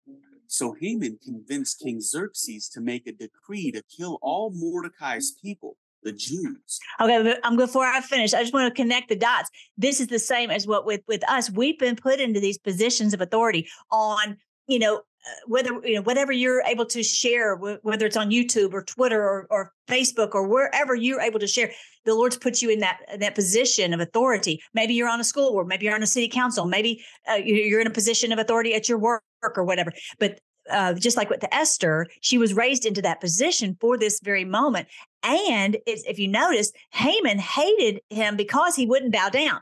So 0.46 0.76
Haman 0.80 1.18
convinced 1.24 1.80
King 1.80 2.02
Xerxes 2.02 2.70
to 2.70 2.82
make 2.82 3.08
a 3.08 3.14
decree 3.14 3.72
to 3.72 3.82
kill 3.82 4.20
all 4.22 4.52
Mordecai's 4.54 5.34
people 5.42 5.78
the 6.04 6.12
Jews. 6.12 6.80
Okay, 7.02 7.36
I'm 7.44 7.58
before 7.58 7.86
I 7.86 8.02
finish. 8.02 8.34
I 8.34 8.42
just 8.42 8.54
want 8.54 8.74
to 8.74 8.82
connect 8.82 9.10
the 9.10 9.16
dots. 9.16 9.50
This 9.78 10.00
is 10.00 10.08
the 10.08 10.20
same 10.20 10.52
as 10.52 10.68
what 10.68 10.86
with 10.86 11.02
with 11.08 11.28
us. 11.30 11.50
We've 11.52 11.80
been 11.80 11.96
put 11.96 12.20
into 12.20 12.40
these 12.40 12.58
positions 12.58 13.14
of 13.14 13.22
authority 13.22 13.68
on, 13.92 14.38
you 14.68 14.80
know, 14.80 14.98
uh, 14.98 15.32
whether 15.48 15.72
you 15.84 15.96
know 15.96 16.02
whatever 16.02 16.32
you're 16.32 16.62
able 16.64 16.86
to 16.86 17.02
share, 17.04 17.56
whether 17.56 18.06
it's 18.06 18.18
on 18.18 18.30
YouTube 18.30 18.74
or 18.74 18.84
Twitter 18.84 19.22
or, 19.22 19.48
or 19.50 19.72
Facebook 19.88 20.34
or 20.34 20.48
wherever 20.48 20.96
you're 20.96 21.22
able 21.22 21.40
to 21.40 21.48
share. 21.48 21.72
The 22.06 22.14
Lord's 22.14 22.36
put 22.36 22.62
you 22.62 22.70
in 22.70 22.80
that 22.80 23.00
in 23.14 23.22
that 23.22 23.36
position 23.36 23.94
of 23.94 24.00
authority. 24.00 24.62
Maybe 24.74 24.94
you're 24.94 25.10
on 25.10 25.22
a 25.22 25.24
school 25.24 25.52
board, 25.52 25.68
maybe 25.68 25.86
you're 25.86 25.96
on 25.96 26.04
a 26.04 26.08
city 26.08 26.28
council, 26.28 26.66
maybe 26.66 27.04
uh, 27.30 27.36
you're 27.36 27.80
in 27.80 27.88
a 27.88 27.92
position 27.92 28.32
of 28.32 28.40
authority 28.40 28.74
at 28.74 28.90
your 28.90 28.98
work 28.98 29.24
or 29.56 29.64
whatever. 29.64 29.94
But 30.20 30.40
uh, 30.70 30.94
just 30.94 31.18
like 31.18 31.30
with 31.30 31.42
the 31.42 31.54
Esther, 31.54 32.08
she 32.22 32.38
was 32.38 32.54
raised 32.54 32.86
into 32.86 33.02
that 33.02 33.22
position 33.22 33.78
for 33.80 33.98
this 33.98 34.20
very 34.22 34.46
moment. 34.46 34.88
And 35.24 35.78
if 35.86 36.20
you 36.20 36.28
notice, 36.28 36.72
Haman 36.92 37.40
hated 37.40 38.02
him 38.10 38.36
because 38.36 38.76
he 38.76 38.86
wouldn't 38.86 39.14
bow 39.14 39.30
down. 39.30 39.62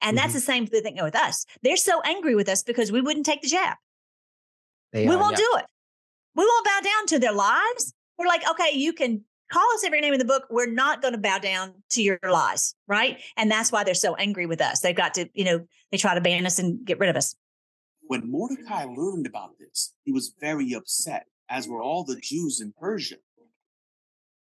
And 0.00 0.16
mm-hmm. 0.16 0.22
that's 0.22 0.34
the 0.34 0.40
same 0.40 0.66
thing 0.66 0.98
with 1.02 1.16
us. 1.16 1.46
They're 1.62 1.76
so 1.76 2.00
angry 2.02 2.34
with 2.34 2.48
us 2.48 2.62
because 2.62 2.92
we 2.92 3.00
wouldn't 3.00 3.26
take 3.26 3.42
the 3.42 3.48
jab. 3.48 3.76
They 4.92 5.06
we 5.06 5.14
are, 5.14 5.18
won't 5.18 5.32
yeah. 5.32 5.44
do 5.44 5.58
it. 5.58 5.64
We 6.34 6.44
won't 6.44 6.64
bow 6.64 6.80
down 6.82 7.06
to 7.08 7.18
their 7.18 7.32
lies. 7.32 7.94
We're 8.18 8.26
like, 8.26 8.48
okay, 8.50 8.76
you 8.76 8.92
can 8.92 9.24
call 9.50 9.66
us 9.74 9.84
every 9.84 10.00
name 10.00 10.12
in 10.12 10.18
the 10.18 10.24
book. 10.24 10.44
We're 10.50 10.70
not 10.70 11.02
going 11.02 11.12
to 11.12 11.18
bow 11.18 11.38
down 11.38 11.74
to 11.90 12.02
your 12.02 12.18
lies. 12.22 12.74
Right. 12.86 13.20
And 13.36 13.50
that's 13.50 13.72
why 13.72 13.84
they're 13.84 13.94
so 13.94 14.14
angry 14.16 14.46
with 14.46 14.60
us. 14.60 14.80
They've 14.80 14.96
got 14.96 15.14
to, 15.14 15.28
you 15.34 15.44
know, 15.44 15.66
they 15.90 15.98
try 15.98 16.14
to 16.14 16.20
ban 16.20 16.46
us 16.46 16.58
and 16.58 16.84
get 16.84 16.98
rid 16.98 17.10
of 17.10 17.16
us. 17.16 17.34
When 18.08 18.30
Mordecai 18.30 18.84
learned 18.84 19.26
about 19.26 19.58
this, 19.58 19.94
he 20.04 20.12
was 20.12 20.34
very 20.40 20.72
upset, 20.72 21.26
as 21.48 21.66
were 21.66 21.82
all 21.82 22.04
the 22.04 22.20
Jews 22.20 22.60
in 22.60 22.72
Persia. 22.78 23.16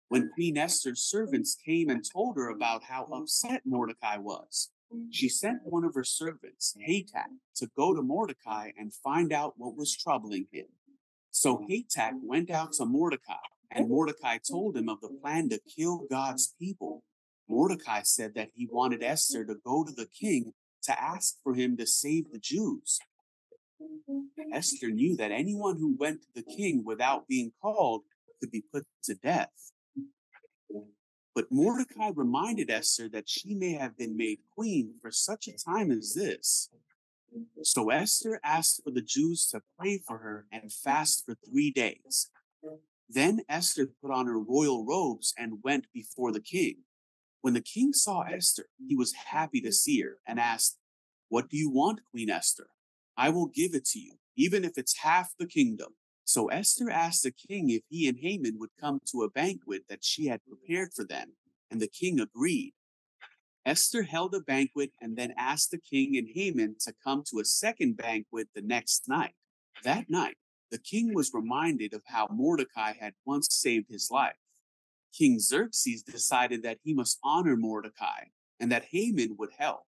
When 0.10 0.30
Queen 0.36 0.58
Esther's 0.58 1.02
servants 1.02 1.56
came 1.66 1.90
and 1.90 2.06
told 2.06 2.36
her 2.38 2.50
about 2.50 2.84
how 2.84 3.06
upset 3.06 3.64
Mordecai 3.66 4.18
was, 4.18 4.70
she 5.10 5.28
sent 5.28 5.66
one 5.66 5.84
of 5.84 5.96
her 5.96 6.04
servants, 6.04 6.78
Hatach, 6.88 7.40
to 7.56 7.68
go 7.76 7.96
to 7.96 8.02
Mordecai 8.02 8.72
and 8.78 8.94
find 8.94 9.34
out 9.34 9.56
what 9.58 9.76
was 9.76 9.98
troubling 9.98 10.46
him. 10.52 10.68
So 11.32 11.66
Hatach 11.70 12.14
went 12.22 12.52
out 12.52 12.74
to 12.74 12.86
Mordecai, 12.86 13.34
and 13.72 13.90
Mordecai 13.90 14.38
told 14.38 14.78
him 14.78 14.88
of 14.88 15.02
the 15.02 15.10
plan 15.10 15.50
to 15.50 15.60
kill 15.60 16.06
God's 16.10 16.54
people. 16.60 17.04
Mordecai 17.50 18.04
said 18.04 18.36
that 18.36 18.52
he 18.54 18.68
wanted 18.72 19.02
Esther 19.02 19.44
to 19.46 19.56
go 19.56 19.84
to 19.84 19.92
the 19.92 20.08
king 20.08 20.54
to 20.84 21.02
ask 21.02 21.36
for 21.44 21.56
him 21.56 21.76
to 21.78 21.88
save 21.88 22.32
the 22.32 22.40
Jews. 22.40 23.00
Mm-hmm. 23.81 24.53
Esther 24.53 24.89
knew 24.89 25.15
that 25.17 25.31
anyone 25.31 25.77
who 25.77 25.96
went 25.96 26.22
to 26.24 26.27
the 26.34 26.43
king 26.43 26.84
without 26.84 27.27
being 27.27 27.51
called 27.62 28.03
could 28.39 28.51
be 28.51 28.63
put 28.74 28.86
to 29.03 29.15
death. 29.15 29.72
But 31.36 31.51
Mordecai 31.51 32.10
reminded 32.15 32.72
Esther 32.72 33.07
that 33.10 33.29
she 33.29 33.53
may 33.53 33.74
have 33.74 33.96
been 33.96 34.17
made 34.17 34.39
queen 34.55 34.96
for 35.01 35.12
such 35.12 35.48
a 35.48 35.57
time 35.57 35.91
as 35.91 36.15
this. 36.15 36.69
So 37.62 37.91
Esther 37.91 38.39
asked 38.43 38.81
for 38.84 38.89
the 38.89 39.03
Jews 39.03 39.48
to 39.50 39.62
pray 39.77 40.00
for 40.00 40.17
her 40.17 40.48
and 40.51 40.74
fast 40.74 41.25
for 41.25 41.36
three 41.36 41.69
days. 41.69 42.29
Then 43.07 43.41
Esther 43.48 43.88
put 44.01 44.12
on 44.12 44.25
her 44.25 44.39
royal 44.39 44.84
robes 44.86 45.34
and 45.38 45.63
went 45.63 45.86
before 45.93 46.31
the 46.31 46.41
king. 46.41 46.77
When 47.41 47.53
the 47.53 47.62
king 47.62 47.93
saw 47.93 48.22
Esther, 48.22 48.65
he 48.88 48.96
was 48.96 49.13
happy 49.13 49.62
to 49.62 49.72
see 49.72 50.01
her 50.01 50.17
and 50.25 50.39
asked, 50.39 50.79
What 51.29 51.50
do 51.50 51.57
you 51.57 51.69
want, 51.69 52.01
Queen 52.10 52.29
Esther? 52.29 52.67
I 53.17 53.29
will 53.29 53.47
give 53.47 53.74
it 53.74 53.86
to 53.86 54.00
you, 54.00 54.13
even 54.36 54.63
if 54.63 54.77
it's 54.77 55.00
half 55.00 55.31
the 55.39 55.47
kingdom. 55.47 55.89
So 56.24 56.47
Esther 56.47 56.89
asked 56.89 57.24
the 57.24 57.31
king 57.31 57.69
if 57.69 57.81
he 57.89 58.07
and 58.07 58.17
Haman 58.19 58.57
would 58.59 58.69
come 58.79 59.00
to 59.12 59.24
a 59.24 59.29
banquet 59.29 59.83
that 59.89 60.03
she 60.03 60.27
had 60.27 60.41
prepared 60.45 60.89
for 60.93 61.05
them, 61.05 61.33
and 61.71 61.81
the 61.81 61.88
king 61.88 62.19
agreed. 62.19 62.74
Esther 63.65 64.03
held 64.03 64.33
a 64.36 64.39
banquet 64.39 64.91
and 65.01 65.17
then 65.17 65.33
asked 65.38 65.71
the 65.71 65.79
king 65.79 66.15
and 66.15 66.27
Haman 66.33 66.75
to 66.81 66.93
come 67.03 67.24
to 67.29 67.39
a 67.39 67.45
second 67.45 67.97
banquet 67.97 68.47
the 68.55 68.62
next 68.62 69.09
night. 69.09 69.33
That 69.83 70.09
night, 70.09 70.36
the 70.71 70.77
king 70.77 71.13
was 71.13 71.31
reminded 71.33 71.93
of 71.93 72.01
how 72.05 72.27
Mordecai 72.31 72.93
had 73.00 73.13
once 73.25 73.47
saved 73.51 73.88
his 73.89 74.09
life. 74.12 74.36
King 75.13 75.39
Xerxes 75.39 76.03
decided 76.03 76.63
that 76.63 76.77
he 76.83 76.93
must 76.93 77.19
honor 77.24 77.55
Mordecai 77.55 78.25
and 78.59 78.71
that 78.71 78.86
Haman 78.91 79.36
would 79.38 79.51
help. 79.57 79.81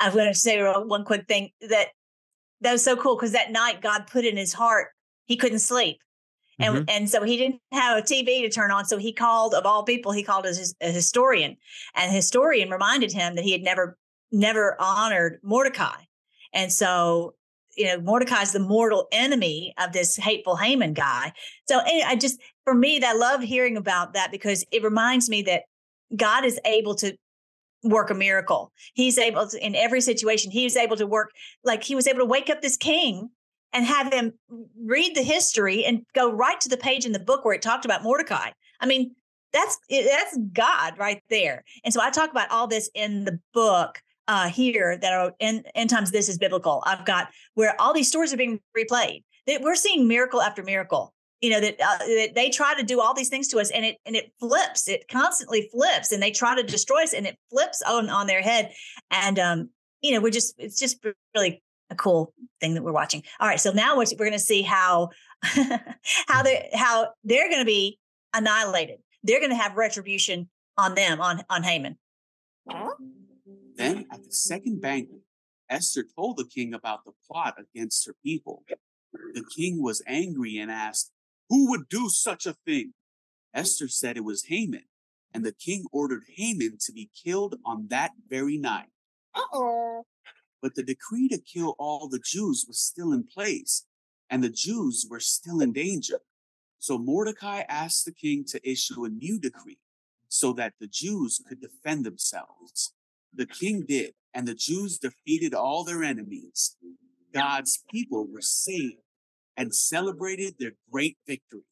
I'm 0.00 0.12
going 0.12 0.32
to 0.32 0.38
say 0.38 0.60
one 0.62 1.04
quick 1.04 1.26
thing 1.28 1.50
that 1.68 1.88
that 2.60 2.72
was 2.72 2.84
so 2.84 2.96
cool 2.96 3.16
because 3.16 3.32
that 3.32 3.52
night 3.52 3.82
God 3.82 4.06
put 4.06 4.24
in 4.24 4.36
his 4.36 4.52
heart 4.52 4.88
he 5.26 5.36
couldn't 5.36 5.60
sleep. 5.60 5.98
And, 6.58 6.74
mm-hmm. 6.74 6.84
and 6.88 7.10
so 7.10 7.24
he 7.24 7.36
didn't 7.36 7.60
have 7.72 7.98
a 7.98 8.02
TV 8.02 8.42
to 8.42 8.48
turn 8.48 8.70
on. 8.70 8.84
So 8.84 8.96
he 8.96 9.12
called, 9.12 9.54
of 9.54 9.66
all 9.66 9.82
people, 9.82 10.12
he 10.12 10.22
called 10.22 10.46
as 10.46 10.74
a 10.80 10.90
historian. 10.90 11.56
And 11.94 12.10
the 12.10 12.14
historian 12.14 12.70
reminded 12.70 13.12
him 13.12 13.34
that 13.34 13.44
he 13.44 13.52
had 13.52 13.62
never, 13.62 13.98
never 14.30 14.76
honored 14.80 15.40
Mordecai. 15.42 15.96
And 16.52 16.72
so, 16.72 17.34
you 17.76 17.86
know, 17.86 18.00
Mordecai's 18.00 18.52
the 18.52 18.60
mortal 18.60 19.08
enemy 19.10 19.74
of 19.78 19.92
this 19.92 20.14
hateful 20.16 20.54
Haman 20.54 20.94
guy. 20.94 21.32
So 21.66 21.80
I 21.80 22.14
just, 22.14 22.40
for 22.62 22.74
me, 22.74 23.02
I 23.02 23.14
love 23.14 23.42
hearing 23.42 23.76
about 23.76 24.14
that 24.14 24.30
because 24.30 24.64
it 24.70 24.84
reminds 24.84 25.28
me 25.28 25.42
that 25.42 25.62
God 26.14 26.44
is 26.44 26.60
able 26.64 26.94
to 26.96 27.16
work 27.84 28.10
a 28.10 28.14
miracle. 28.14 28.72
He's 28.94 29.18
able 29.18 29.46
to, 29.46 29.64
in 29.64 29.74
every 29.74 30.00
situation, 30.00 30.50
he 30.50 30.64
was 30.64 30.76
able 30.76 30.96
to 30.96 31.06
work, 31.06 31.30
like 31.62 31.84
he 31.84 31.94
was 31.94 32.06
able 32.06 32.20
to 32.20 32.24
wake 32.24 32.50
up 32.50 32.62
this 32.62 32.76
king 32.76 33.30
and 33.72 33.84
have 33.84 34.12
him 34.12 34.32
read 34.84 35.14
the 35.14 35.22
history 35.22 35.84
and 35.84 36.04
go 36.14 36.32
right 36.32 36.60
to 36.60 36.68
the 36.68 36.76
page 36.76 37.04
in 37.04 37.12
the 37.12 37.18
book 37.18 37.44
where 37.44 37.54
it 37.54 37.62
talked 37.62 37.84
about 37.84 38.02
Mordecai. 38.02 38.50
I 38.80 38.86
mean, 38.86 39.14
that's 39.52 39.78
that's 39.88 40.38
God 40.52 40.98
right 40.98 41.22
there. 41.30 41.64
And 41.84 41.94
so 41.94 42.00
I 42.00 42.10
talk 42.10 42.30
about 42.30 42.50
all 42.50 42.66
this 42.66 42.90
in 42.94 43.24
the 43.24 43.38
book 43.52 44.00
uh, 44.26 44.48
here 44.48 44.96
that 44.96 45.12
are 45.12 45.32
in 45.38 45.64
end 45.74 45.90
times. 45.90 46.10
This 46.10 46.28
is 46.28 46.38
biblical. 46.38 46.82
I've 46.86 47.04
got 47.04 47.28
where 47.54 47.80
all 47.80 47.92
these 47.92 48.08
stories 48.08 48.32
are 48.32 48.36
being 48.36 48.60
replayed. 48.76 49.22
That 49.46 49.60
we're 49.60 49.76
seeing 49.76 50.08
miracle 50.08 50.40
after 50.40 50.62
miracle. 50.62 51.12
You 51.40 51.50
know 51.50 51.60
that, 51.60 51.80
uh, 51.80 51.98
that 51.98 52.32
they 52.34 52.48
try 52.48 52.74
to 52.74 52.82
do 52.82 53.00
all 53.00 53.12
these 53.12 53.28
things 53.28 53.48
to 53.48 53.58
us, 53.58 53.70
and 53.70 53.84
it 53.84 53.96
and 54.06 54.16
it 54.16 54.32
flips. 54.40 54.88
It 54.88 55.08
constantly 55.08 55.68
flips, 55.72 56.12
and 56.12 56.22
they 56.22 56.30
try 56.30 56.54
to 56.56 56.62
destroy 56.62 57.02
us, 57.02 57.12
and 57.12 57.26
it 57.26 57.38
flips 57.50 57.82
on 57.82 58.08
on 58.08 58.26
their 58.26 58.40
head. 58.40 58.72
And 59.10 59.38
um, 59.38 59.70
you 60.00 60.14
know, 60.14 60.20
we're 60.20 60.30
just 60.30 60.54
it's 60.58 60.78
just 60.78 61.04
really 61.34 61.62
a 61.90 61.94
cool 61.94 62.32
thing 62.60 62.74
that 62.74 62.82
we're 62.82 62.92
watching. 62.92 63.22
All 63.40 63.48
right, 63.48 63.60
so 63.60 63.72
now 63.72 63.96
we're, 63.96 64.06
we're 64.18 64.26
going 64.26 64.32
to 64.32 64.38
see 64.38 64.62
how 64.62 65.10
how 65.42 66.42
they 66.42 66.70
how 66.72 67.08
they're 67.24 67.48
going 67.48 67.60
to 67.60 67.66
be 67.66 67.98
annihilated. 68.32 68.98
They're 69.22 69.40
going 69.40 69.50
to 69.50 69.56
have 69.56 69.76
retribution 69.76 70.48
on 70.76 70.94
them 70.94 71.20
on 71.20 71.42
on 71.50 71.62
Haman. 71.62 71.98
Then 73.76 74.06
at 74.12 74.22
the 74.22 74.32
second 74.32 74.80
banquet, 74.80 75.22
Esther 75.68 76.04
told 76.16 76.36
the 76.36 76.44
king 76.44 76.74
about 76.74 77.04
the 77.04 77.12
plot 77.26 77.56
against 77.58 78.06
her 78.06 78.14
people. 78.24 78.62
The 79.12 79.44
king 79.56 79.82
was 79.82 80.02
angry 80.06 80.58
and 80.58 80.70
asked, 80.70 81.10
"Who 81.48 81.70
would 81.70 81.88
do 81.88 82.08
such 82.08 82.46
a 82.46 82.54
thing?" 82.54 82.94
Esther 83.52 83.88
said 83.88 84.16
it 84.16 84.24
was 84.24 84.44
Haman, 84.44 84.84
and 85.32 85.44
the 85.44 85.52
king 85.52 85.84
ordered 85.92 86.24
Haman 86.36 86.78
to 86.80 86.92
be 86.92 87.10
killed 87.24 87.56
on 87.64 87.88
that 87.88 88.12
very 88.28 88.58
night. 88.58 88.90
Uh-oh 89.34 90.04
but 90.64 90.76
the 90.76 90.82
decree 90.82 91.28
to 91.28 91.36
kill 91.36 91.76
all 91.78 92.08
the 92.08 92.18
Jews 92.24 92.64
was 92.66 92.80
still 92.80 93.12
in 93.12 93.24
place, 93.24 93.84
and 94.30 94.42
the 94.42 94.48
Jews 94.48 95.06
were 95.06 95.20
still 95.20 95.60
in 95.60 95.74
danger. 95.74 96.20
So 96.78 96.96
Mordecai 96.96 97.64
asked 97.68 98.06
the 98.06 98.14
king 98.14 98.46
to 98.46 98.66
issue 98.66 99.04
a 99.04 99.10
new 99.10 99.38
decree 99.38 99.76
so 100.26 100.54
that 100.54 100.72
the 100.80 100.86
Jews 100.86 101.38
could 101.46 101.60
defend 101.60 102.06
themselves. 102.06 102.94
The 103.30 103.44
king 103.44 103.84
did, 103.86 104.14
and 104.32 104.48
the 104.48 104.54
Jews 104.54 104.98
defeated 104.98 105.52
all 105.52 105.84
their 105.84 106.02
enemies. 106.02 106.78
God's 107.34 107.84
people 107.90 108.26
were 108.26 108.40
saved 108.40 109.03
and 109.56 109.74
celebrated 109.74 110.54
their 110.58 110.72
great 110.90 111.16
victory. 111.26 111.62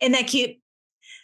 Isn't 0.00 0.12
that 0.12 0.26
cute? 0.26 0.56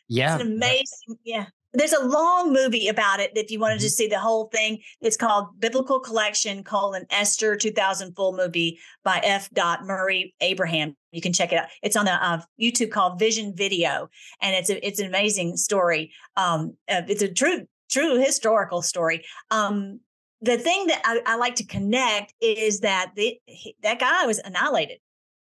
Yeah. 0.08 0.34
It's 0.34 0.42
an 0.42 0.52
amazing, 0.52 1.18
yeah 1.24 1.46
there's 1.74 1.92
a 1.92 2.04
long 2.04 2.52
movie 2.52 2.88
about 2.88 3.20
it 3.20 3.32
if 3.34 3.50
you 3.50 3.58
wanted 3.58 3.80
to 3.80 3.86
mm-hmm. 3.86 3.90
see 3.90 4.06
the 4.06 4.18
whole 4.18 4.46
thing 4.46 4.78
it's 5.00 5.16
called 5.16 5.48
biblical 5.58 6.00
collection 6.00 6.62
colon 6.62 7.04
esther 7.10 7.56
2000 7.56 8.14
full 8.14 8.36
movie 8.36 8.78
by 9.04 9.20
f 9.22 9.48
dot 9.50 9.84
murray 9.84 10.34
abraham 10.40 10.96
you 11.10 11.20
can 11.20 11.32
check 11.32 11.52
it 11.52 11.58
out 11.58 11.68
it's 11.82 11.96
on 11.96 12.04
the 12.04 12.12
uh, 12.12 12.40
youtube 12.60 12.90
called 12.90 13.18
vision 13.18 13.54
video 13.54 14.08
and 14.40 14.54
it's 14.54 14.70
a, 14.70 14.86
it's 14.86 15.00
an 15.00 15.06
amazing 15.06 15.56
story 15.56 16.12
um, 16.36 16.76
uh, 16.88 17.02
it's 17.08 17.22
a 17.22 17.32
true 17.32 17.66
true 17.90 18.18
historical 18.18 18.82
story 18.82 19.24
um, 19.50 20.00
the 20.42 20.58
thing 20.58 20.88
that 20.88 21.00
I, 21.04 21.20
I, 21.24 21.36
like 21.36 21.54
to 21.56 21.64
connect 21.64 22.34
is 22.40 22.80
that 22.80 23.12
the, 23.14 23.38
he, 23.46 23.76
that 23.82 24.00
guy 24.00 24.26
was 24.26 24.38
annihilated 24.38 24.98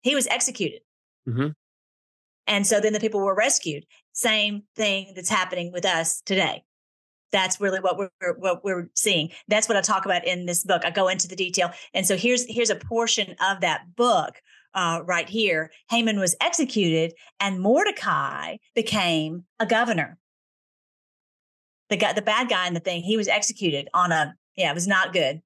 he 0.02 0.15
was 0.15 0.28
executed 0.28 0.82
mm-hmm. 1.28 1.49
and 2.47 2.67
so 2.67 2.80
then 2.80 2.93
the 2.93 2.99
people 2.99 3.19
were 3.19 3.36
rescued 3.36 3.86
same 4.19 4.63
thing 4.75 5.13
that's 5.15 5.30
happening 5.30 5.71
with 5.71 5.86
us 5.86 6.21
today. 6.25 6.63
That's 7.32 7.62
really 7.62 7.80
what 7.80 7.97
we're 7.97 8.34
what 8.38 8.63
we're 8.63 8.89
seeing. 8.95 9.30
That's 9.47 9.69
what 9.69 9.78
I 9.78 9.82
talk 9.82 10.06
about 10.06 10.25
in 10.25 10.45
this 10.45 10.63
book. 10.63 10.84
I 10.84 10.89
go 10.89 11.08
into 11.08 11.28
the 11.28 11.36
detail, 11.36 11.71
and 11.93 12.06
so 12.06 12.17
here's 12.17 12.45
here's 12.47 12.71
a 12.71 12.75
portion 12.75 13.36
of 13.39 13.62
that 13.62 13.95
book 13.95 14.41
uh, 14.73 15.02
right 15.06 15.30
here. 15.30 15.71
Haman 15.89 16.19
was 16.19 16.36
executed, 16.41 17.13
and 17.39 17.62
Mordecai 17.62 18.58
became 18.73 19.45
a 19.60 19.65
governor. 19.65 20.17
The 21.89 21.97
guy, 21.97 22.13
the 22.13 22.21
bad 22.23 22.49
guy 22.49 22.67
in 22.67 22.73
the 22.73 22.80
thing, 22.80 23.04
he 23.04 23.15
was 23.15 23.28
executed 23.28 23.89
on 23.93 24.12
a 24.12 24.36
yeah, 24.60 24.69
it 24.69 24.76
was 24.76 24.88
not 24.88 25.13
good. 25.13 25.41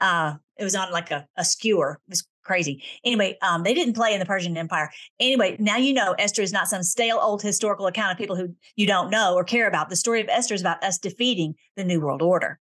Uh, 0.00 0.34
it 0.58 0.64
was 0.64 0.74
on 0.74 0.90
like 0.90 1.10
a, 1.10 1.26
a 1.36 1.44
skewer. 1.44 2.00
It 2.08 2.10
was 2.10 2.26
crazy. 2.42 2.82
Anyway, 3.04 3.36
um, 3.42 3.62
they 3.62 3.74
didn't 3.74 3.94
play 3.94 4.12
in 4.12 4.20
the 4.20 4.26
Persian 4.26 4.56
Empire. 4.56 4.90
Anyway, 5.20 5.56
now 5.58 5.76
you 5.76 5.92
know 5.92 6.14
Esther 6.18 6.42
is 6.42 6.52
not 6.52 6.68
some 6.68 6.82
stale 6.82 7.18
old 7.20 7.42
historical 7.42 7.86
account 7.86 8.12
of 8.12 8.18
people 8.18 8.36
who 8.36 8.54
you 8.74 8.86
don't 8.86 9.10
know 9.10 9.34
or 9.34 9.44
care 9.44 9.68
about. 9.68 9.88
The 9.88 9.96
story 9.96 10.20
of 10.20 10.28
Esther 10.28 10.54
is 10.54 10.60
about 10.60 10.82
us 10.82 10.98
defeating 10.98 11.54
the 11.76 11.84
New 11.84 12.00
World 12.00 12.22
Order. 12.22 12.58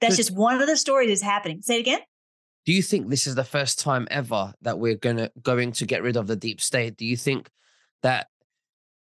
That's 0.00 0.16
just 0.16 0.36
one 0.36 0.60
of 0.60 0.68
the 0.68 0.76
stories 0.76 1.08
that's 1.08 1.22
happening. 1.22 1.60
Say 1.62 1.76
it 1.76 1.80
again. 1.80 2.00
Do 2.66 2.72
you 2.72 2.82
think 2.82 3.08
this 3.08 3.26
is 3.26 3.34
the 3.34 3.44
first 3.44 3.80
time 3.80 4.06
ever 4.10 4.52
that 4.62 4.78
we're 4.78 4.96
gonna 4.96 5.30
going 5.42 5.72
to 5.72 5.86
get 5.86 6.02
rid 6.02 6.16
of 6.16 6.26
the 6.26 6.36
deep 6.36 6.60
state? 6.60 6.96
Do 6.96 7.06
you 7.06 7.16
think 7.16 7.48
that, 8.02 8.28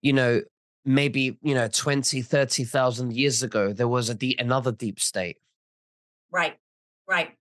you 0.02 0.13
know, 0.13 0.41
maybe, 0.84 1.38
you 1.41 1.56
know, 1.56 1.68
20, 1.68 2.22
30,000 2.22 3.13
years 3.13 3.41
ago, 3.41 3.74
there 3.74 3.88
was 3.88 4.10
a 4.10 4.15
deep, 4.15 4.39
another 4.39 4.72
deep 4.72 5.00
state? 5.00 5.38
Right, 6.32 6.56
right. 7.08 7.32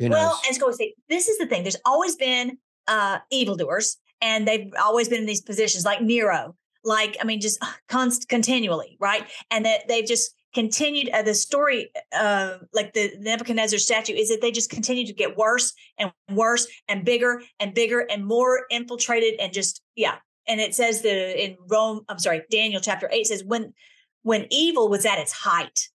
Well, 0.00 0.40
and 0.46 0.56
so 0.56 0.70
say 0.70 0.94
this 1.08 1.28
is 1.28 1.38
the 1.38 1.46
thing. 1.46 1.62
There's 1.62 1.76
always 1.84 2.16
been 2.16 2.58
uh, 2.86 3.18
evildoers, 3.30 3.96
and 4.20 4.46
they've 4.46 4.72
always 4.80 5.08
been 5.08 5.20
in 5.20 5.26
these 5.26 5.40
positions, 5.40 5.84
like 5.84 6.00
Nero. 6.00 6.54
Like 6.84 7.16
I 7.20 7.24
mean, 7.24 7.40
just 7.40 7.62
const- 7.88 8.28
continually, 8.28 8.96
right? 9.00 9.26
And 9.50 9.64
that 9.64 9.88
they've 9.88 10.06
just 10.06 10.34
continued. 10.54 11.08
Uh, 11.10 11.22
the 11.22 11.34
story, 11.34 11.90
uh, 12.16 12.58
like 12.72 12.92
the 12.92 13.12
Nebuchadnezzar 13.18 13.78
statue, 13.78 14.14
is 14.14 14.28
that 14.28 14.40
they 14.40 14.52
just 14.52 14.70
continue 14.70 15.06
to 15.06 15.12
get 15.12 15.36
worse 15.36 15.72
and 15.98 16.12
worse 16.32 16.66
and 16.88 17.04
bigger 17.04 17.42
and 17.58 17.74
bigger 17.74 18.00
and 18.00 18.24
more 18.24 18.66
infiltrated 18.70 19.38
and 19.40 19.52
just 19.52 19.82
yeah. 19.96 20.16
And 20.46 20.60
it 20.60 20.74
says 20.74 21.02
that 21.02 21.44
in 21.44 21.56
Rome, 21.68 22.02
I'm 22.08 22.18
sorry, 22.18 22.42
Daniel 22.50 22.80
chapter 22.80 23.08
eight 23.12 23.26
says 23.26 23.44
when 23.44 23.74
when 24.22 24.46
evil 24.50 24.88
was 24.88 25.04
at 25.04 25.18
its 25.18 25.32
height, 25.32 25.88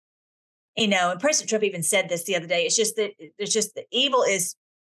you 0.76 0.88
know, 0.88 1.10
and 1.10 1.20
President 1.20 1.50
Trump 1.50 1.64
even 1.64 1.82
said 1.82 2.08
this 2.08 2.24
the 2.24 2.36
other 2.36 2.46
day. 2.46 2.64
It's 2.64 2.76
just 2.76 2.96
that 2.96 3.12
it's 3.38 3.52
just 3.52 3.74
the 3.74 3.84
evil 3.90 4.22
is 4.22 4.54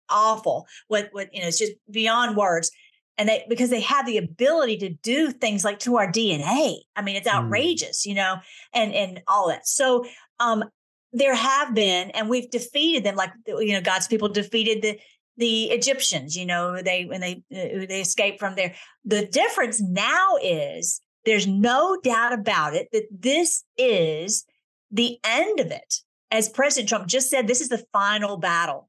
awful. 0.08 0.66
What 0.88 1.08
what 1.12 1.28
you 1.32 1.40
know, 1.40 1.48
it's 1.48 1.58
just 1.58 1.72
beyond 1.90 2.36
words. 2.36 2.70
And 3.18 3.28
they 3.28 3.44
because 3.48 3.70
they 3.70 3.80
have 3.80 4.06
the 4.06 4.18
ability 4.18 4.78
to 4.78 4.88
do 4.88 5.30
things 5.30 5.64
like 5.64 5.78
to 5.80 5.96
our 5.96 6.10
DNA. 6.10 6.78
I 6.96 7.02
mean, 7.02 7.16
it's 7.16 7.28
mm. 7.28 7.34
outrageous, 7.34 8.04
mm. 8.04 8.10
you 8.10 8.14
know, 8.14 8.36
and 8.74 8.94
and 8.94 9.22
all 9.26 9.48
that. 9.48 9.66
So 9.66 10.04
um 10.40 10.64
there 11.12 11.34
have 11.34 11.74
been, 11.74 12.10
and 12.12 12.30
we've 12.30 12.50
defeated 12.50 13.04
them, 13.04 13.16
like 13.16 13.32
you 13.46 13.72
know, 13.72 13.82
God's 13.82 14.06
people 14.06 14.28
defeated 14.28 14.82
the 14.82 14.98
the 15.36 15.64
Egyptians, 15.70 16.36
you 16.36 16.46
know, 16.46 16.82
they 16.82 17.04
when 17.04 17.20
they 17.20 17.42
uh, 17.52 17.86
they 17.86 18.00
escaped 18.00 18.38
from 18.38 18.54
there. 18.54 18.74
The 19.04 19.26
difference 19.26 19.80
now 19.80 20.36
is 20.42 21.00
there's 21.24 21.46
no 21.46 21.98
doubt 22.02 22.32
about 22.32 22.74
it 22.74 22.88
that 22.92 23.06
this 23.10 23.64
is 23.76 24.44
the 24.92 25.18
end 25.24 25.58
of 25.58 25.70
it, 25.70 25.94
as 26.30 26.48
President 26.48 26.88
Trump 26.88 27.06
just 27.06 27.30
said, 27.30 27.46
this 27.46 27.60
is 27.60 27.68
the 27.68 27.84
final 27.92 28.36
battle. 28.36 28.88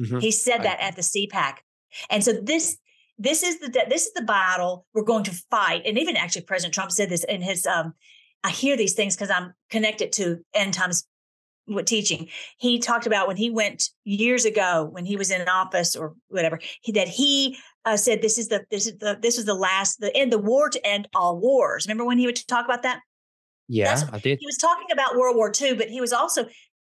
Mm-hmm. 0.00 0.18
He 0.18 0.30
said 0.30 0.62
that 0.62 0.80
at 0.80 0.96
the 0.96 1.02
CPAC. 1.02 1.58
And 2.10 2.24
so 2.24 2.32
this 2.32 2.76
this 3.18 3.42
is 3.42 3.58
the 3.60 3.68
this 3.88 4.06
is 4.06 4.12
the 4.14 4.22
battle 4.22 4.86
we're 4.94 5.04
going 5.04 5.24
to 5.24 5.42
fight. 5.50 5.82
And 5.84 5.98
even 5.98 6.16
actually 6.16 6.42
President 6.42 6.74
Trump 6.74 6.90
said 6.90 7.10
this 7.10 7.24
in 7.24 7.42
his 7.42 7.66
um 7.66 7.94
I 8.42 8.50
hear 8.50 8.76
these 8.76 8.94
things 8.94 9.14
because 9.14 9.30
I'm 9.30 9.52
connected 9.70 10.12
to 10.12 10.38
end 10.54 10.72
times 10.72 11.06
what 11.66 11.86
teaching. 11.86 12.28
He 12.58 12.78
talked 12.78 13.06
about 13.06 13.28
when 13.28 13.36
he 13.36 13.50
went 13.50 13.90
years 14.04 14.44
ago 14.44 14.88
when 14.90 15.04
he 15.04 15.16
was 15.16 15.30
in 15.30 15.46
office 15.48 15.94
or 15.94 16.14
whatever 16.28 16.58
he, 16.80 16.92
that 16.92 17.08
he 17.08 17.58
uh, 17.84 17.96
said 17.96 18.22
this 18.22 18.38
is 18.38 18.48
the 18.48 18.64
this 18.70 18.86
is 18.86 18.98
the 18.98 19.18
this 19.20 19.38
is 19.38 19.44
the 19.44 19.54
last 19.54 20.00
the 20.00 20.16
end 20.16 20.32
the 20.32 20.38
war 20.38 20.70
to 20.70 20.86
end 20.86 21.08
all 21.14 21.38
wars. 21.38 21.86
Remember 21.86 22.04
when 22.04 22.18
he 22.18 22.26
would 22.26 22.36
talk 22.48 22.64
about 22.64 22.82
that? 22.82 23.00
Yeah, 23.70 23.94
That's, 23.94 24.12
I 24.12 24.18
did. 24.18 24.38
He 24.40 24.46
was 24.46 24.56
talking 24.56 24.88
about 24.92 25.16
World 25.16 25.36
War 25.36 25.52
II, 25.58 25.74
but 25.74 25.88
he 25.88 26.00
was 26.00 26.12
also 26.12 26.46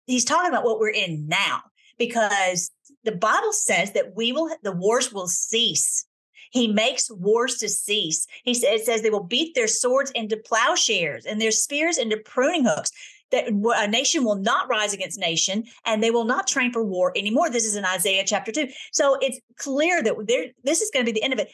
he's 0.06 0.24
talking 0.24 0.50
about 0.50 0.64
what 0.64 0.80
we're 0.80 0.90
in 0.90 1.28
now 1.28 1.64
because 1.98 2.70
the 3.04 3.14
Bible 3.14 3.52
says 3.52 3.94
that 3.94 4.16
we 4.16 4.32
will 4.32 4.56
the 4.62 4.72
wars 4.72 5.12
will 5.12 5.28
cease. 5.28 6.06
He 6.52 6.68
makes 6.68 7.10
wars 7.10 7.58
to 7.58 7.68
cease. 7.68 8.28
He 8.44 8.54
says, 8.54 8.86
says 8.86 9.02
they 9.02 9.10
will 9.10 9.24
beat 9.24 9.56
their 9.56 9.68
swords 9.68 10.12
into 10.12 10.38
plowshares 10.38 11.26
and 11.26 11.42
their 11.42 11.52
spears 11.52 11.98
into 11.98 12.18
pruning 12.18 12.64
hooks 12.64 12.92
that 13.32 13.48
a 13.48 13.88
nation 13.88 14.24
will 14.24 14.36
not 14.36 14.70
rise 14.70 14.94
against 14.94 15.20
nation 15.20 15.64
and 15.84 16.02
they 16.02 16.12
will 16.12 16.26
not 16.26 16.46
train 16.46 16.72
for 16.72 16.84
war 16.84 17.12
anymore. 17.16 17.50
This 17.50 17.66
is 17.66 17.76
in 17.76 17.86
Isaiah 17.86 18.24
chapter 18.26 18.52
two. 18.52 18.68
So 18.92 19.18
it's 19.20 19.40
clear 19.58 20.04
that 20.04 20.16
there, 20.28 20.52
this 20.64 20.82
is 20.82 20.92
going 20.94 21.06
to 21.06 21.12
be 21.12 21.20
the 21.20 21.24
end 21.24 21.34
of 21.34 21.40
it. 21.40 21.52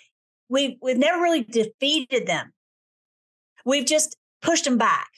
We, 0.50 0.78
we've 0.82 0.98
never 0.98 1.22
really 1.22 1.44
defeated 1.44 2.28
them. 2.28 2.52
We've 3.66 3.86
just 3.86 4.18
pushed 4.43 4.65
them 4.65 4.77
back. 4.77 5.10